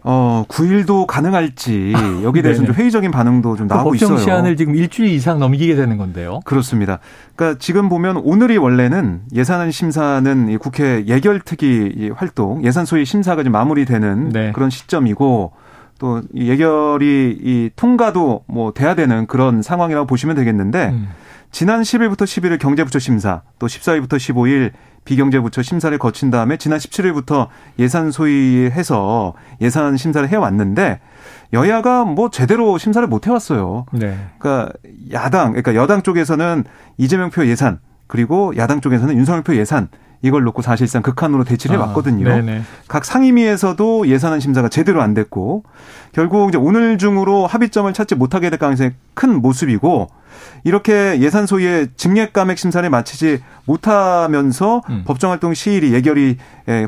어, 0.02 0.44
9일도 0.48 1.06
가능할지 1.06 1.92
여기에 2.22 2.42
대해서 2.42 2.64
좀 2.64 2.74
회의적인 2.74 3.10
반응도 3.10 3.56
좀그 3.56 3.72
나오고 3.72 3.94
있어요. 3.94 4.08
법정 4.10 4.24
시한을 4.24 4.56
지금 4.56 4.74
일주일 4.74 5.10
이상 5.10 5.38
넘기게 5.38 5.76
되는 5.76 5.96
건데요. 5.96 6.40
그렇습니다. 6.44 6.98
그러니까 7.36 7.58
지금 7.60 7.88
보면 7.88 8.16
오늘이 8.18 8.56
원래는 8.56 9.22
예산안 9.32 9.70
심사는 9.70 10.58
국회 10.58 11.04
예결특위 11.06 12.10
활동, 12.14 12.64
예산 12.64 12.84
소위 12.84 13.04
심사가 13.04 13.42
좀 13.44 13.52
마무리되는 13.52 14.30
네. 14.30 14.52
그런 14.52 14.68
시점이고 14.68 15.52
또 15.98 16.22
예결이 16.34 17.38
이 17.42 17.70
통과도 17.76 18.44
뭐 18.46 18.72
돼야 18.72 18.94
되는 18.94 19.26
그런 19.26 19.62
상황이라고 19.62 20.06
보시면 20.06 20.36
되겠는데 20.36 20.88
음. 20.88 21.08
지난 21.50 21.82
10일부터 21.82 22.22
11일 22.22 22.58
경제부처 22.58 22.98
심사, 22.98 23.42
또 23.58 23.66
14일부터 23.66 24.16
15일 24.16 24.72
비경제부처 25.04 25.62
심사를 25.62 25.96
거친 25.96 26.30
다음에 26.30 26.58
지난 26.58 26.78
17일부터 26.78 27.48
예산 27.78 28.10
소위해서 28.10 29.32
예산 29.60 29.96
심사를 29.96 30.28
해왔는데 30.28 31.00
여야가 31.54 32.04
뭐 32.04 32.30
제대로 32.30 32.76
심사를 32.76 33.06
못 33.08 33.26
해왔어요. 33.26 33.86
네. 33.92 34.18
그러니까 34.38 34.72
야당, 35.12 35.52
그러니까 35.52 35.74
여당 35.74 36.02
쪽에서는 36.02 36.64
이재명 36.98 37.30
표 37.30 37.46
예산 37.46 37.80
그리고 38.06 38.54
야당 38.56 38.82
쪽에서는 38.82 39.16
윤석열표 39.16 39.56
예산 39.56 39.88
이걸 40.22 40.42
놓고 40.44 40.62
사실상 40.62 41.02
극한으로 41.02 41.44
대치를 41.44 41.76
해왔거든요. 41.76 42.30
아, 42.30 42.62
각 42.88 43.04
상임위에서도 43.04 44.08
예산안 44.08 44.40
심사가 44.40 44.68
제대로 44.68 45.00
안 45.00 45.14
됐고 45.14 45.62
결국 46.12 46.48
이제 46.48 46.58
오늘 46.58 46.98
중으로 46.98 47.46
합의점을 47.46 47.92
찾지 47.92 48.16
못하게 48.16 48.50
될 48.50 48.58
가능성이 48.58 48.90
큰 49.14 49.40
모습이고 49.40 50.08
이렇게 50.64 51.20
예산 51.20 51.46
소위의 51.46 51.88
증액감액 51.96 52.58
심사를 52.58 52.88
마치지 52.88 53.42
못하면서 53.64 54.82
음. 54.90 55.02
법정 55.06 55.30
활동 55.30 55.54
시일이 55.54 55.92
예결위 55.92 56.36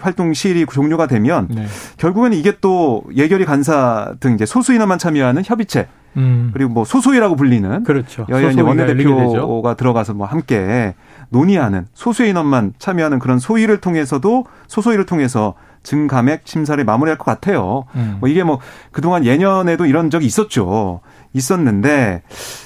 활동 0.01 0.33
시일이 0.35 0.66
종료가 0.66 1.07
되면 1.07 1.49
네. 1.51 1.66
결국에는 1.97 2.37
이게 2.37 2.55
또 2.61 3.05
예결위 3.14 3.45
간사 3.45 4.14
등 4.21 4.35
이제 4.35 4.47
소수 4.47 4.73
인원만 4.75 4.99
참여하는 4.99 5.43
협의체 5.45 5.88
음. 6.16 6.51
그리고 6.53 6.70
뭐 6.70 6.85
소수위라고 6.85 7.37
불리는 7.37 7.85
그렇죠. 7.85 8.27
여야 8.29 8.53
원내대표가 8.62 9.75
들어가서 9.75 10.14
뭐 10.14 10.27
함께 10.27 10.94
논의하는 11.29 11.87
소수 11.94 12.25
인원만 12.25 12.73
참여하는 12.79 13.18
그런 13.18 13.38
소위를 13.38 13.81
통해서도 13.81 14.44
소소위를 14.66 15.07
통해서 15.07 15.55
증감액 15.83 16.42
심사를 16.44 16.83
마무리할 16.85 17.16
것 17.16 17.25
같아요. 17.25 17.85
음. 17.94 18.16
뭐 18.20 18.29
이게 18.29 18.42
뭐 18.42 18.59
그동안 18.90 19.25
예년에도 19.25 19.87
이런 19.87 20.11
적이 20.11 20.27
있었죠. 20.27 21.01
있었는데 21.33 22.23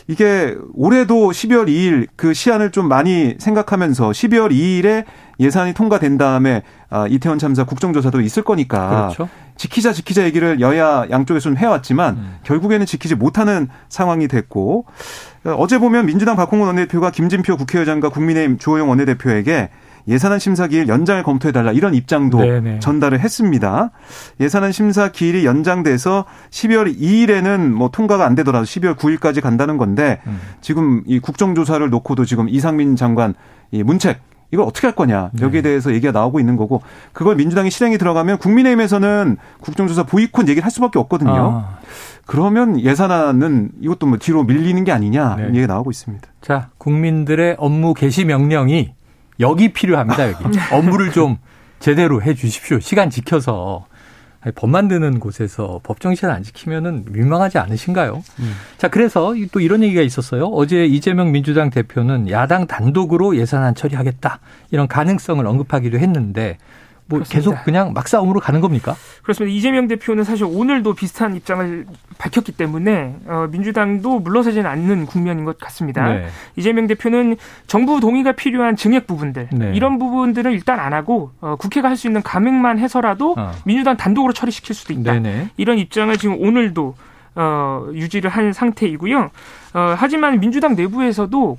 이게 0.09 0.57
올해도 0.73 1.31
12월 1.31 1.69
2일 1.69 2.09
그 2.17 2.33
시한을 2.33 2.71
좀 2.71 2.89
많이 2.89 3.35
생각하면서 3.39 4.11
12월 4.11 4.51
2일에 4.51 5.05
예산이 5.39 5.75
통과된 5.75 6.17
다음에 6.17 6.63
아, 6.89 7.07
이태원 7.07 7.39
참사 7.39 7.65
국정조사도 7.65 8.21
있을 8.21 8.43
거니까 8.43 8.89
그렇죠. 8.89 9.29
지키자 9.57 9.93
지키자 9.93 10.25
얘기를 10.25 10.61
여야 10.61 11.07
양쪽에서 11.11 11.45
좀 11.45 11.57
해왔지만 11.57 12.17
음. 12.17 12.37
결국에는 12.43 12.87
지키지 12.87 13.15
못하는 13.15 13.69
상황이 13.89 14.29
됐고 14.29 14.87
어제 15.45 15.79
보면 15.79 16.07
민주당 16.07 16.37
박홍근 16.37 16.67
원내대표가 16.67 17.11
김진표 17.11 17.57
국회의장과 17.57 18.09
국민의힘 18.09 18.59
주호영 18.59 18.89
원내대표에게 18.89 19.71
예산안 20.07 20.39
심사 20.39 20.67
기일 20.67 20.89
연장을 20.89 21.23
검토해 21.23 21.53
달라 21.53 21.73
이런 21.73 21.95
입장도 21.95 22.39
네네. 22.39 22.81
전달을 22.81 23.21
했습니다. 23.21 23.91
예산안 24.39 24.73
심사 24.73 25.11
기일이 25.11 25.47
연장돼서 25.47 26.27
12월 26.51 26.95
2일에는 26.99 27.71
뭐 27.71 27.89
통과가 27.89 28.27
안 28.27 28.35
되더라도 28.35 28.65
12월 28.67 28.97
9일까지 28.97 29.41
간다는 29.41 29.79
건데 29.79 30.21
음. 30.27 30.41
지금 30.61 31.03
이 31.07 31.21
국정조사를 31.21 31.89
놓고도 31.89 32.25
지금 32.25 32.49
이상민 32.49 32.97
장관 32.97 33.35
이 33.71 33.83
문책 33.83 34.21
이걸 34.55 34.65
어떻게 34.67 34.87
할 34.87 34.95
거냐 34.95 35.31
여기에 35.41 35.63
네. 35.63 35.69
대해서 35.69 35.93
얘기가 35.93 36.13
나오고 36.13 36.41
있는 36.41 36.57
거고 36.57 36.81
그걸 37.13 37.37
민주당이 37.37 37.71
실행이 37.71 37.99
들어가면 37.99 38.39
국민의힘에서는 38.39 39.37
국정조사 39.61 40.05
보이콧 40.05 40.49
얘기를 40.49 40.65
할 40.65 40.71
수밖에 40.71 40.99
없거든요. 40.99 41.65
아. 41.67 41.79
그러면 42.27 42.81
예산안은 42.81 43.73
이것도 43.81 44.07
뭐 44.07 44.19
뒤로 44.19 44.45
밀리는 44.45 44.83
게 44.85 44.93
아니냐 44.93 45.37
네. 45.37 45.49
얘기가 45.49 45.67
나오고 45.67 45.91
있습니다. 45.91 46.27
자 46.41 46.71
국민들의 46.79 47.57
업무 47.59 47.93
개시 47.93 48.25
명령이 48.25 48.95
여기 49.41 49.73
필요합니다, 49.73 50.29
여기. 50.29 50.45
업무를 50.73 51.11
좀 51.11 51.39
제대로 51.81 52.23
해 52.23 52.35
주십시오. 52.35 52.79
시간 52.81 53.11
지켜서. 53.11 53.87
법 54.53 54.71
만드는 54.71 55.21
곳에서 55.21 55.81
법정 55.83 56.15
시간 56.15 56.31
안 56.31 56.43
지키면은 56.43 57.07
민망하지 57.09 57.59
않으신가요? 57.59 58.23
음. 58.41 58.53
자, 58.77 58.89
그래서 58.89 59.35
또 59.53 59.61
이런 59.61 59.83
얘기가 59.83 60.03
있었어요. 60.03 60.47
어제 60.47 60.85
이재명 60.85 61.33
민주당 61.33 61.71
대표는 61.71 62.31
야당 62.31 62.67
단독으로 62.67 63.37
예산안 63.37 63.75
처리하겠다. 63.75 64.41
이런 64.71 64.87
가능성을 64.89 65.47
언급하기도 65.47 65.99
했는데 65.99 66.59
뭐 67.07 67.19
그렇습니다. 67.19 67.51
계속 67.51 67.65
그냥 67.65 67.93
막싸움으로 67.93 68.41
가는 68.41 68.61
겁니까? 68.61 68.97
그렇습니다. 69.23 69.55
이재명 69.55 69.89
대표는 69.89 70.25
사실 70.25 70.47
오늘도 70.47 70.95
비슷한 70.95 71.37
입장을 71.37 71.87
밝혔기 72.17 72.53
때문에 72.53 73.17
어, 73.27 73.49
민주당도 73.51 74.21
물러서지는 74.21 74.65
않는 74.71 75.07
국면인 75.07 75.45
것 75.45 75.59
같습니다. 75.59 76.09
네. 76.09 76.29
이재명 76.57 76.87
대표는 76.87 77.37
정부 77.67 78.01
동의가 78.01 78.33
필요한 78.33 78.77
증액 78.77 79.07
부분들 79.07 79.49
네. 79.53 79.73
이런 79.75 79.99
부분들은 79.99 80.53
일단 80.53 80.81
안 80.81 80.93
하고 80.95 81.33
어, 81.41 81.57
국회가 81.57 81.89
할 81.89 81.95
수 81.97 82.07
있는 82.07 82.23
감액만 82.23 82.79
해서라도 82.79 83.35
어. 83.39 83.53
민주당 83.65 83.97
단독으로 83.97 84.33
처리시킬 84.33 84.75
수도 84.75 84.93
있다. 84.93 85.13
네네. 85.13 85.51
이런 85.57 85.79
입장을 85.79 86.17
지금 86.17 86.41
오늘도 86.41 86.95
어, 87.37 87.89
유지를 87.93 88.31
한 88.31 88.53
상태이고요. 88.53 89.31
어, 89.75 89.95
하지만 89.99 90.41
민주당 90.41 90.75
내부에서도 90.75 91.59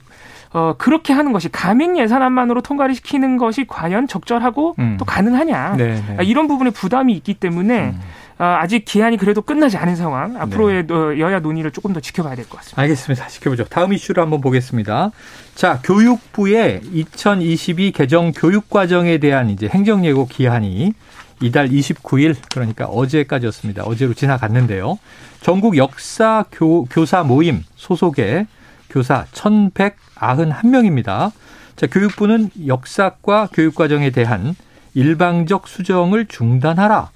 어, 0.55 0.73
그렇게 0.77 1.11
하는 1.11 1.33
것이 1.33 1.49
가맹 1.49 1.97
예산안만으로 1.97 2.61
통과를 2.61 2.95
시키는 2.95 3.35
것이 3.35 3.65
과연 3.67 4.07
적절하고 4.07 4.75
음. 4.79 4.95
또 4.97 5.03
가능하냐 5.03 5.75
네네. 5.75 5.93
네. 6.07 6.15
아, 6.17 6.21
이런 6.23 6.47
부분에 6.47 6.69
부담이 6.69 7.11
있기 7.11 7.33
때문에 7.33 7.89
음. 7.89 7.99
아, 8.37 8.59
아직 8.61 8.85
기한이 8.85 9.17
그래도 9.17 9.41
끝나지 9.41 9.75
않은 9.75 9.97
상황 9.97 10.39
앞으로의 10.39 10.87
네. 10.87 10.93
어, 10.93 11.17
여야 11.19 11.39
논의를 11.41 11.71
조금 11.71 11.91
더 11.91 11.99
지켜봐야 11.99 12.35
될 12.35 12.45
것 12.45 12.57
같습니다. 12.59 12.81
알겠습니다. 12.81 13.27
지켜보죠. 13.27 13.65
다음 13.65 13.91
이슈를 13.91 14.23
한번 14.23 14.39
보겠습니다. 14.39 15.11
자, 15.55 15.81
교육부의 15.83 16.81
2022 16.89 17.91
개정 17.91 18.31
교육 18.31 18.69
과정에 18.69 19.17
대한 19.17 19.49
이제 19.49 19.67
행정 19.67 20.05
예고 20.05 20.25
기한이 20.25 20.93
이달 21.41 21.67
29일 21.67 22.33
그러니까 22.53 22.85
어제까지였습니다. 22.85 23.83
어제로 23.83 24.13
지나갔는데요. 24.13 24.99
전국 25.41 25.75
역사 25.75 26.45
교, 26.49 26.85
교사 26.85 27.23
모임 27.23 27.63
소속의 27.75 28.47
교사 28.95 29.25
1,191명입니다. 29.33 31.31
자, 31.75 31.87
교육부는 31.87 32.49
역사과 32.65 33.49
교육과정에 33.51 34.11
대한 34.11 34.55
일방적 34.93 35.67
수정을 35.67 36.27
중단하라. 36.27 37.09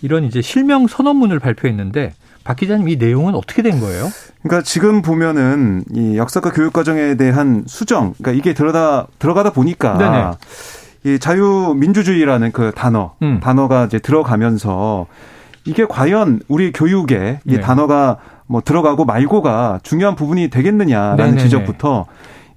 이런 0.00 0.24
이제 0.24 0.40
실명 0.40 0.86
선언문을 0.86 1.38
발표했는데 1.38 2.14
박 2.42 2.56
기자님 2.56 2.88
이 2.88 2.96
내용은 2.96 3.34
어떻게 3.34 3.60
된 3.60 3.80
거예요? 3.80 4.08
그러니까 4.42 4.62
지금 4.62 5.02
보면은 5.02 5.84
이 5.92 6.16
역사과 6.16 6.52
교육과정에 6.52 7.16
대한 7.16 7.64
수정, 7.66 8.14
그러니까 8.14 8.32
이게 8.32 8.54
들어다 8.54 9.06
들어가다 9.18 9.52
보니까 9.52 9.98
네네. 9.98 10.30
이 11.04 11.18
자유민주주의라는 11.18 12.52
그 12.52 12.72
단어, 12.74 13.14
음. 13.20 13.40
단어가 13.40 13.84
이제 13.84 13.98
들어가면서 13.98 15.06
이게 15.66 15.84
과연 15.84 16.40
우리 16.48 16.72
교육에 16.72 17.40
이 17.44 17.56
네. 17.56 17.60
단어가 17.60 18.16
뭐 18.46 18.60
들어가고 18.60 19.04
말고가 19.04 19.80
중요한 19.82 20.14
부분이 20.14 20.48
되겠느냐라는 20.50 21.16
네네네. 21.16 21.42
지적부터 21.42 22.06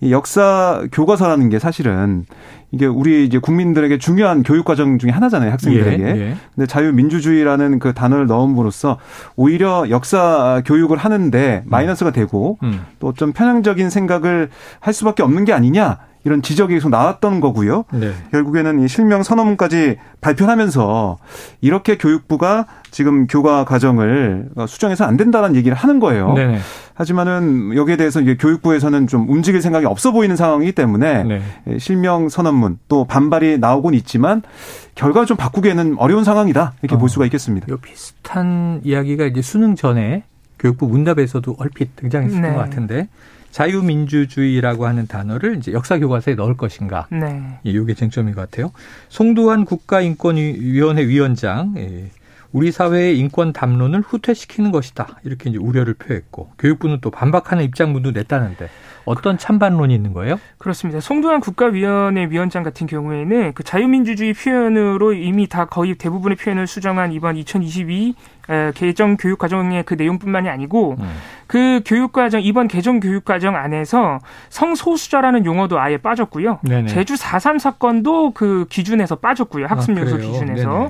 이 0.02 0.12
역사 0.12 0.84
교과서라는 0.91 1.49
게 1.49 1.60
사실은 1.60 2.25
이게 2.71 2.86
우리 2.86 3.25
이제 3.25 3.39
국민들에게 3.39 3.97
중요한 3.97 4.43
교육 4.43 4.63
과정 4.63 4.99
중에 4.99 5.10
하나잖아요, 5.10 5.52
학생들에게. 5.52 6.04
예, 6.04 6.10
예. 6.10 6.36
근데 6.56 6.67
자유민주주의라는 6.67 7.80
그 7.80 7.93
단어를 7.93 8.28
넣음으로써 8.28 8.97
오히려 9.36 9.89
역사 9.89 10.62
교육을 10.65 10.97
하는데 10.97 11.63
마이너스가 11.65 12.12
되고 12.12 12.60
음. 12.63 12.86
또좀 12.99 13.34
편향적인 13.34 13.89
생각을 13.89 14.49
할 14.80 14.93
수밖에 14.93 15.23
없는 15.23 15.45
게 15.45 15.54
아니냐. 15.54 15.97
이런 16.25 16.41
지적이 16.41 16.75
계속 16.75 16.89
나왔던 16.89 17.39
거고요. 17.39 17.86
네. 17.93 18.12
결국에는 18.32 18.82
이 18.82 18.88
실명 18.88 19.23
선언문까지 19.23 19.97
발표하면서 20.21 21.17
이렇게 21.62 21.97
교육부가 21.97 22.65
지금 22.91 23.27
교과 23.27 23.65
과정을 23.65 24.49
수정해서 24.67 25.05
안 25.05 25.15
된다는 25.15 25.55
얘기를 25.55 25.75
하는 25.77 25.99
거예요. 25.99 26.34
네 26.34 26.60
하지만은 26.93 27.75
여기에 27.75 27.95
대해서 27.95 28.19
이게 28.19 28.36
교육부에서는 28.36 29.08
좀 29.08 29.29
움직일 29.29 29.62
생각이 29.62 29.86
없어 29.86 30.12
보이는 30.12 30.36
상황이기 30.36 30.73
때문에 30.73 31.23
네. 31.23 31.41
실명 31.79 32.27
선언문 32.27 32.79
또 32.89 33.05
반발이 33.05 33.58
나오곤 33.60 33.93
있지만 33.93 34.41
결과를 34.95 35.25
좀 35.25 35.38
바꾸기에는 35.38 35.95
어려운 35.97 36.25
상황이다 36.25 36.73
이렇게 36.82 36.95
어, 36.95 36.99
볼 36.99 37.08
수가 37.08 37.23
있겠습니다. 37.25 37.67
비슷한 37.82 38.82
이야기가 38.84 39.25
이제 39.27 39.41
수능 39.41 39.75
전에 39.75 40.23
교육부 40.60 40.88
문답에서도 40.88 41.55
얼핏 41.58 41.95
등장했을 41.95 42.41
네. 42.41 42.51
것 42.51 42.58
같은데 42.58 43.08
자유민주주의라고 43.51 44.85
하는 44.85 45.07
단어를 45.07 45.57
이제 45.57 45.73
역사 45.73 45.97
교과서에 45.97 46.35
넣을 46.35 46.55
것인가. 46.57 47.07
네. 47.12 47.59
이게 47.63 47.93
쟁점인 47.93 48.33
것 48.33 48.41
같아요. 48.41 48.71
송도한 49.09 49.65
국가인권위원회 49.65 51.07
위원장, 51.07 51.73
예. 51.77 52.09
우리 52.51 52.71
사회의 52.71 53.17
인권 53.19 53.53
담론을 53.53 54.01
후퇴시키는 54.01 54.71
것이다. 54.71 55.19
이렇게 55.23 55.49
이제 55.49 55.59
우려를 55.59 55.93
표했고 55.93 56.51
교육부는 56.57 56.99
또 57.01 57.12
반박하는 57.12 57.63
입장문도 57.63 58.12
냈다는데 58.12 58.69
어떤 59.05 59.38
찬반론이 59.38 59.93
있는 59.93 60.13
거예요? 60.13 60.39
그렇습니다. 60.57 60.99
송도한 60.99 61.39
국가위원회 61.41 62.27
위원장 62.29 62.63
같은 62.63 62.85
경우에는 62.85 63.53
그 63.53 63.63
자유민주주의 63.63 64.33
표현으로 64.33 65.13
이미 65.13 65.47
다 65.47 65.65
거의 65.65 65.95
대부분의 65.95 66.38
표현을 66.38 66.67
수정한 66.67 67.12
이번 67.12 67.35
2022 67.35 68.15
개정 68.75 69.17
교육과정의 69.17 69.83
그 69.83 69.93
내용뿐만이 69.93 70.49
아니고 70.49 70.95
음. 70.99 71.09
그 71.47 71.81
교육과정 71.85 72.41
이번 72.41 72.67
개정 72.67 72.99
교육과정 72.99 73.55
안에서 73.55 74.19
성소수자라는 74.49 75.45
용어도 75.45 75.79
아예 75.79 75.97
빠졌고요. 75.97 76.59
네네. 76.63 76.88
제주 76.88 77.15
4.3 77.15 77.59
사건도 77.59 78.31
그 78.31 78.65
기준에서 78.69 79.17
빠졌고요. 79.17 79.67
학습 79.67 79.97
아, 79.97 80.01
요소 80.01 80.15
아, 80.15 80.17
기준에서. 80.19 80.69
네네. 80.69 80.89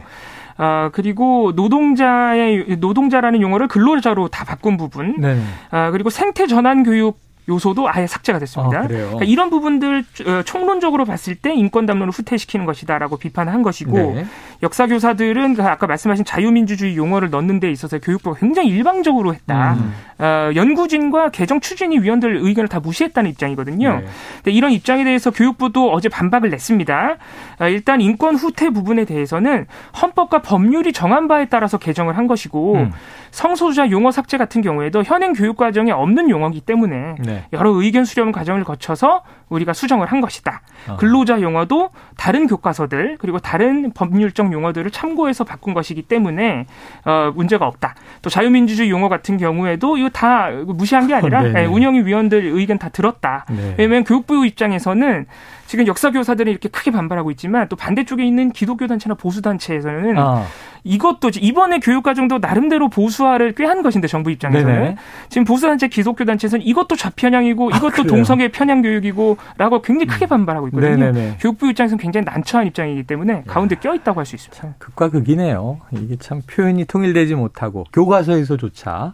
아, 0.61 0.89
그리고 0.91 1.53
노동자의 1.55 2.77
노동자라는 2.79 3.41
용어를 3.41 3.69
근로자로 3.69 4.27
다 4.27 4.43
바꾼 4.43 4.75
부분. 4.75 5.15
네. 5.17 5.41
아, 5.71 5.89
그리고 5.91 6.09
생태 6.09 6.47
전환 6.47 6.83
교육 6.83 7.17
요소도 7.49 7.89
아예 7.89 8.07
삭제가 8.07 8.39
됐습니다. 8.39 8.81
아, 8.81 8.87
그러니까 8.87 9.25
이런 9.25 9.49
부분들 9.49 10.05
어, 10.27 10.43
총론적으로 10.43 11.03
봤을 11.03 11.35
때 11.35 11.53
인권 11.53 11.85
담론을 11.85 12.11
후퇴시키는 12.11 12.65
것이다라고 12.65 13.17
비판한 13.17 13.63
것이고 13.63 13.97
네. 13.97 14.25
역사 14.61 14.87
교사들은 14.87 15.55
그 15.55 15.63
아까 15.63 15.87
말씀하신 15.87 16.25
자유민주주의 16.25 16.95
용어를 16.95 17.29
넣는 17.31 17.59
데 17.59 17.71
있어서 17.71 17.97
교육부가 17.97 18.39
굉장히 18.39 18.69
일방적으로 18.69 19.33
했다. 19.33 19.73
음. 19.73 19.93
어, 20.19 20.51
연구진과 20.53 21.31
개정 21.31 21.59
추진위 21.59 21.99
위원들 21.99 22.37
의견을 22.37 22.67
다 22.67 22.79
무시했다는 22.79 23.29
입장이거든요. 23.31 24.01
네. 24.43 24.51
이런 24.51 24.71
입장에 24.71 25.03
대해서 25.03 25.31
교육부도 25.31 25.91
어제 25.91 26.09
반박을 26.09 26.49
냈습니다. 26.49 27.17
어, 27.61 27.67
일단 27.67 28.01
인권 28.01 28.35
후퇴 28.35 28.69
부분에 28.69 29.05
대해서는 29.05 29.65
헌법과 29.99 30.41
법률이 30.41 30.93
정한 30.93 31.27
바에 31.27 31.45
따라서 31.45 31.77
개정을 31.77 32.17
한 32.17 32.27
것이고 32.27 32.75
음. 32.75 32.91
성소수자 33.31 33.89
용어 33.91 34.11
삭제 34.11 34.37
같은 34.37 34.61
경우에도 34.61 35.03
현행 35.03 35.33
교육 35.33 35.57
과정에 35.57 35.91
없는 35.91 36.29
용어이기 36.29 36.61
때문에 36.61 37.15
네. 37.19 37.45
여러 37.53 37.69
의견 37.71 38.05
수렴 38.05 38.31
과정을 38.31 38.63
거쳐서 38.63 39.23
우리가 39.49 39.73
수정을 39.73 40.07
한 40.07 40.21
것이다. 40.21 40.61
어. 40.87 40.97
근로자 40.97 41.41
용어도 41.41 41.89
다른 42.17 42.47
교과서들 42.47 43.17
그리고 43.19 43.39
다른 43.39 43.91
법률적 43.93 44.53
용어들을 44.53 44.89
참고해서 44.91 45.43
바꾼 45.43 45.73
것이기 45.73 46.03
때문에 46.03 46.65
어, 47.05 47.31
문제가 47.35 47.67
없다. 47.67 47.95
또 48.21 48.29
자유민주주의 48.29 48.89
용어 48.89 49.09
같은 49.09 49.37
경우에도 49.37 49.97
이거 49.97 50.09
다 50.09 50.49
무시한 50.49 51.07
게 51.07 51.13
아니라 51.13 51.41
네, 51.49 51.65
운영위 51.65 52.01
위원들 52.01 52.45
의견 52.45 52.77
다 52.77 52.89
들었다. 52.89 53.45
네. 53.49 53.75
왜냐하면 53.77 54.03
교육부 54.03 54.45
입장에서는 54.45 55.25
지금 55.69 55.85
역사 55.85 56.09
교사들이 56.09 56.49
이렇게 56.49 56.67
크게 56.67 56.89
반발하고 56.89 57.29
있지만 57.29 57.67
또 57.69 57.75
반대쪽에 57.75 58.25
있는 58.25 58.51
기독교 58.51 58.87
단체나 58.87 59.13
보수 59.13 59.43
단체에서는 59.43 60.17
아. 60.17 60.43
이것도 60.83 61.29
이번에 61.39 61.77
교육과정도 61.77 62.39
나름대로 62.39 62.89
보수화를 62.89 63.53
꽤한 63.53 63.83
것인데 63.83 64.07
정부 64.07 64.31
입장에서는 64.31 64.73
네네. 64.73 64.95
지금 65.29 65.45
보수 65.45 65.67
단체 65.67 65.87
기독교 65.87 66.25
단체에서는 66.25 66.65
이것도 66.65 66.95
좌편향이고 66.95 67.71
아, 67.71 67.77
이것도 67.77 68.01
아, 68.01 68.05
동성애 68.07 68.47
편향 68.47 68.81
교육이고라고 68.81 69.83
굉장히 69.83 70.07
크게 70.07 70.25
음. 70.25 70.29
반발하고 70.29 70.69
있거든요. 70.69 70.95
네네네. 70.95 71.37
교육부 71.39 71.69
입장에서는 71.69 72.01
굉장히 72.01 72.25
난처한 72.25 72.65
입장이기 72.65 73.03
때문에 73.03 73.33
야. 73.33 73.43
가운데 73.45 73.75
껴 73.75 73.93
있다고 73.93 74.19
할 74.19 74.25
수 74.25 74.37
있습니다. 74.37 74.59
참 74.59 74.73
극과 74.79 75.09
극이네요. 75.11 75.81
이게 75.91 76.15
참 76.15 76.41
표현이 76.49 76.85
통일되지 76.85 77.35
못하고 77.35 77.83
교과서에서조차 77.93 79.13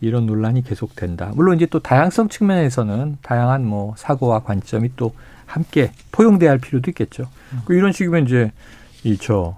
이런 0.00 0.26
논란이 0.26 0.62
계속된다. 0.62 1.32
물론 1.34 1.56
이제 1.56 1.66
또 1.66 1.80
다양성 1.80 2.28
측면에서는 2.28 3.16
다양한 3.20 3.66
뭐 3.66 3.94
사고와 3.96 4.44
관점이 4.44 4.90
또 4.94 5.12
함께 5.48 5.92
포용돼야 6.12 6.50
할 6.50 6.58
필요도 6.58 6.90
있겠죠. 6.90 7.28
음. 7.52 7.60
이런 7.70 7.92
식이면 7.92 8.26
이제 8.26 8.52
이저 9.02 9.56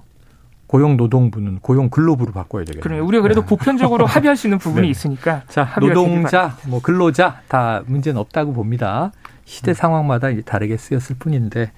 고용노동부는 0.69 1.59
고용근로부로 1.59 2.33
바꿔야 2.33 2.65
되겠네요. 2.65 2.83
그래요. 2.83 3.05
우리가 3.05 3.23
그래도 3.23 3.41
네. 3.41 3.47
보편적으로 3.49 4.07
합의할 4.07 4.37
수 4.37 4.47
있는 4.47 4.59
부분이 4.59 4.87
네. 4.87 4.91
있으니까. 4.91 5.43
자, 5.49 5.75
노동자, 5.81 6.57
뭐 6.69 6.81
근로자 6.81 7.43
다 7.49 7.83
문제는 7.87 8.21
없다고 8.21 8.53
봅니다. 8.53 9.11
시대 9.45 9.73
음. 9.73 9.75
상황마다 9.75 10.31
이제 10.31 10.43
다르게 10.43 10.77
쓰였을 10.77 11.17
뿐인데. 11.19 11.73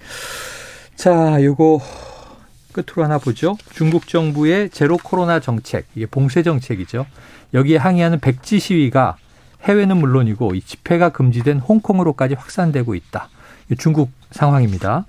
자, 0.95 1.43
요거 1.43 1.81
끝으로 2.73 3.05
하나 3.05 3.17
보죠. 3.17 3.57
중국 3.71 4.09
정부의 4.09 4.69
제로 4.69 4.99
코로나 4.99 5.41
정책, 5.41 5.87
이게 5.95 6.05
봉쇄 6.05 6.43
정책이죠. 6.43 7.07
여기에 7.55 7.79
항의하는 7.79 8.21
백지 8.21 8.59
시위가 8.59 9.17
해외는 9.63 9.97
물론이고 9.97 10.55
이 10.55 10.61
집회가 10.61 11.09
금지된 11.11 11.61
홍콩으로까지 11.61 12.35
확산되고 12.35 12.95
있다. 12.95 13.29
중국 13.79 14.11
상황입니다. 14.31 15.07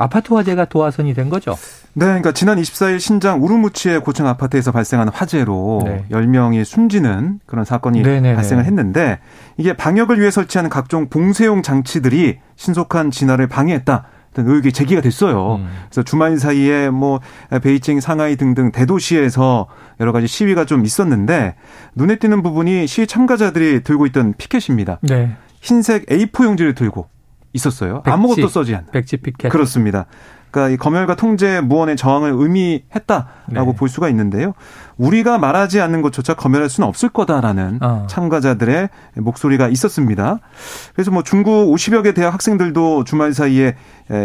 아파트 0.00 0.32
화재가 0.32 0.64
도화선이 0.64 1.12
된 1.12 1.28
거죠? 1.28 1.56
네, 1.92 2.06
그러니까 2.06 2.32
지난 2.32 2.58
24일 2.58 3.00
신장 3.00 3.44
우르무치의 3.44 4.00
고층 4.00 4.26
아파트에서 4.26 4.72
발생한 4.72 5.08
화재로 5.08 5.82
네. 5.84 6.04
10명이 6.10 6.64
숨지는 6.64 7.40
그런 7.44 7.64
사건이 7.66 8.00
네네네. 8.00 8.34
발생을 8.34 8.64
했는데 8.64 9.18
이게 9.58 9.74
방역을 9.74 10.18
위해 10.18 10.30
설치하는 10.30 10.70
각종 10.70 11.08
봉쇄용 11.10 11.62
장치들이 11.62 12.38
신속한 12.56 13.10
진화를 13.10 13.48
방해했다. 13.48 14.04
의혹이 14.36 14.72
제기가 14.72 15.02
됐어요. 15.02 15.56
음. 15.56 15.68
그래서 15.90 16.02
주말 16.02 16.38
사이에 16.38 16.88
뭐 16.88 17.20
베이징, 17.62 18.00
상하이 18.00 18.36
등등 18.36 18.72
대도시에서 18.72 19.66
여러 19.98 20.12
가지 20.12 20.26
시위가 20.26 20.64
좀 20.64 20.86
있었는데 20.86 21.56
눈에 21.94 22.16
띄는 22.16 22.42
부분이 22.42 22.86
시위 22.86 23.06
참가자들이 23.06 23.82
들고 23.82 24.06
있던 24.06 24.34
피켓입니다. 24.38 25.00
네. 25.02 25.36
흰색 25.60 26.06
A4 26.06 26.44
용지를 26.44 26.74
들고 26.74 27.08
있었어요. 27.52 28.02
백지, 28.02 28.10
아무것도 28.10 28.48
써지 28.48 28.74
않는. 28.74 28.90
백지 28.92 29.18
피켓. 29.18 29.50
그렇습니다. 29.50 30.06
그러니까 30.50 30.74
이 30.74 30.76
검열과 30.76 31.14
통제 31.14 31.60
무언의 31.60 31.96
저항을 31.96 32.32
의미했다라고 32.34 33.72
네. 33.72 33.76
볼 33.76 33.88
수가 33.88 34.08
있는데요. 34.08 34.54
우리가 34.96 35.38
말하지 35.38 35.80
않는 35.80 36.02
것조차 36.02 36.34
검열할 36.34 36.68
수는 36.68 36.88
없을 36.88 37.08
거다라는 37.08 37.78
어. 37.80 38.06
참가자들의 38.10 38.88
목소리가 39.14 39.68
있었습니다. 39.68 40.40
그래서 40.92 41.12
뭐 41.12 41.22
중국 41.22 41.72
50여 41.72 42.02
개 42.02 42.12
대학 42.14 42.34
학생들도 42.34 43.04
주말 43.04 43.32
사이에 43.32 43.76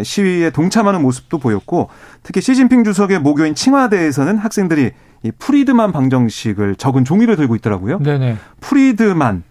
시위에 0.04 0.50
동참하는 0.50 1.04
모습도 1.04 1.38
보였고 1.38 1.90
특히 2.24 2.42
시진핑 2.42 2.84
주석의 2.84 3.20
모교인 3.20 3.54
칭화대에서는 3.54 4.40
학생들이 4.40 4.92
이 5.22 5.32
프리드만 5.38 5.92
방정식을 5.92 6.76
적은 6.76 7.06
종이를 7.06 7.36
들고 7.36 7.56
있더라고요. 7.56 8.00
네네. 8.00 8.38
프리드만, 8.62 9.44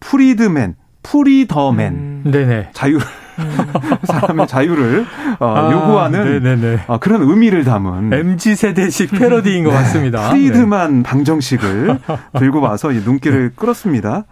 freed 0.00 0.42
man, 0.42 0.76
free 1.02 1.35
the 1.35 1.59
man. 1.59 1.92
음. 1.92 2.22
네네. 2.30 2.70
자유 2.72 2.98
사람의 4.04 4.46
자유를 4.46 5.06
어, 5.38 5.46
아, 5.46 5.72
요구하는 5.72 6.78
어, 6.86 6.98
그런 6.98 7.22
의미를 7.22 7.64
담은 7.64 8.12
MZ 8.12 8.54
세대식 8.54 9.12
패러디인 9.12 9.64
것 9.64 9.70
네, 9.70 9.76
같습니다. 9.76 10.30
프리드만 10.30 10.98
네. 10.98 11.02
방정식을 11.02 11.98
들고 12.38 12.60
와서 12.60 12.90
눈길을 12.90 13.52
끌었습니다. 13.56 14.24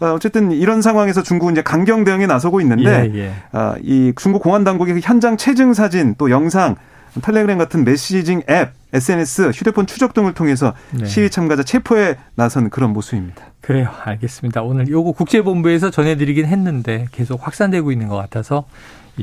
어, 0.00 0.06
어쨌든 0.14 0.52
이런 0.52 0.82
상황에서 0.82 1.22
중국은 1.22 1.54
이제 1.54 1.62
강경 1.62 2.04
대응에 2.04 2.26
나서고 2.26 2.60
있는데 2.60 3.10
예, 3.12 3.18
예. 3.18 3.58
어, 3.58 3.74
이 3.82 4.12
중국 4.16 4.42
공안 4.42 4.64
당국의 4.64 5.00
현장 5.02 5.36
체증 5.36 5.74
사진 5.74 6.14
또 6.18 6.30
영상 6.30 6.76
텔레그램 7.20 7.58
같은 7.58 7.84
메시징 7.84 8.42
앱, 8.48 8.72
SNS, 8.92 9.50
휴대폰 9.54 9.86
추적 9.86 10.14
등을 10.14 10.34
통해서 10.34 10.72
네. 10.92 11.06
시위 11.06 11.30
참가자 11.30 11.62
체포에 11.62 12.16
나선 12.34 12.70
그런 12.70 12.92
모습입니다. 12.92 13.44
그래요. 13.60 13.88
알겠습니다. 14.04 14.62
오늘 14.62 14.88
요거 14.88 15.12
국제본부에서 15.12 15.90
전해드리긴 15.90 16.46
했는데 16.46 17.06
계속 17.12 17.46
확산되고 17.46 17.92
있는 17.92 18.08
것 18.08 18.16
같아서 18.16 18.64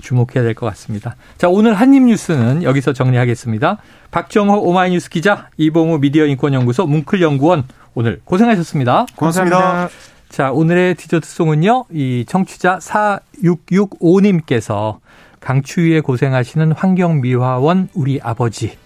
주목해야 0.01 0.43
될 0.43 0.53
것 0.53 0.65
같습니다. 0.67 1.15
자, 1.37 1.49
오늘 1.49 1.73
한입 1.73 2.03
뉴스는 2.03 2.63
여기서 2.63 2.93
정리하겠습니다. 2.93 3.77
박정호 4.11 4.61
오마이뉴스 4.61 5.09
기자, 5.09 5.49
이봉우 5.57 5.99
미디어 5.99 6.25
인권연구소 6.25 6.85
뭉클연구원 6.85 7.63
오늘 7.95 8.21
고생하셨습니다. 8.23 9.07
고맙습니다. 9.15 9.57
고맙습니다. 9.57 9.89
자, 10.29 10.51
오늘의 10.51 10.93
디저트송은요. 10.95 11.85
이 11.91 12.23
청취자 12.27 12.77
4665님께서 12.77 14.99
강추위에 15.39 16.01
고생하시는 16.01 16.71
환경미화원 16.73 17.89
우리 17.93 18.19
아버지. 18.21 18.77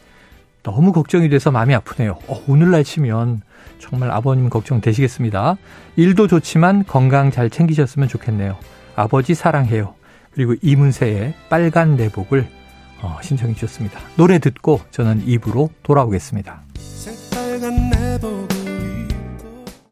너무 0.64 0.94
걱정이 0.94 1.30
돼서 1.30 1.52
마음이 1.52 1.76
아프네요. 1.76 2.20
어, 2.28 2.42
오늘 2.48 2.72
날 2.72 2.84
치면 2.84 3.42
정말 3.80 4.12
아버님 4.12 4.50
걱정 4.50 4.80
되시겠습니다. 4.80 5.58
일도 5.98 6.28
좋지만 6.28 6.86
건강 6.86 7.32
잘 7.32 7.50
챙기셨으면 7.50 8.08
좋겠네요. 8.08 8.58
아버지 8.96 9.34
사랑해요. 9.34 9.96
그리고 10.32 10.56
이문세의 10.62 11.34
빨간 11.50 11.96
내복을 11.96 12.48
어, 13.02 13.18
신청해 13.22 13.54
주셨습니다. 13.56 14.00
노래 14.16 14.40
듣고 14.40 14.80
저는 14.92 15.28
입으로 15.28 15.70
돌아오겠습니다. 15.84 16.62
새빨간 16.78 17.90
내복 17.90 18.53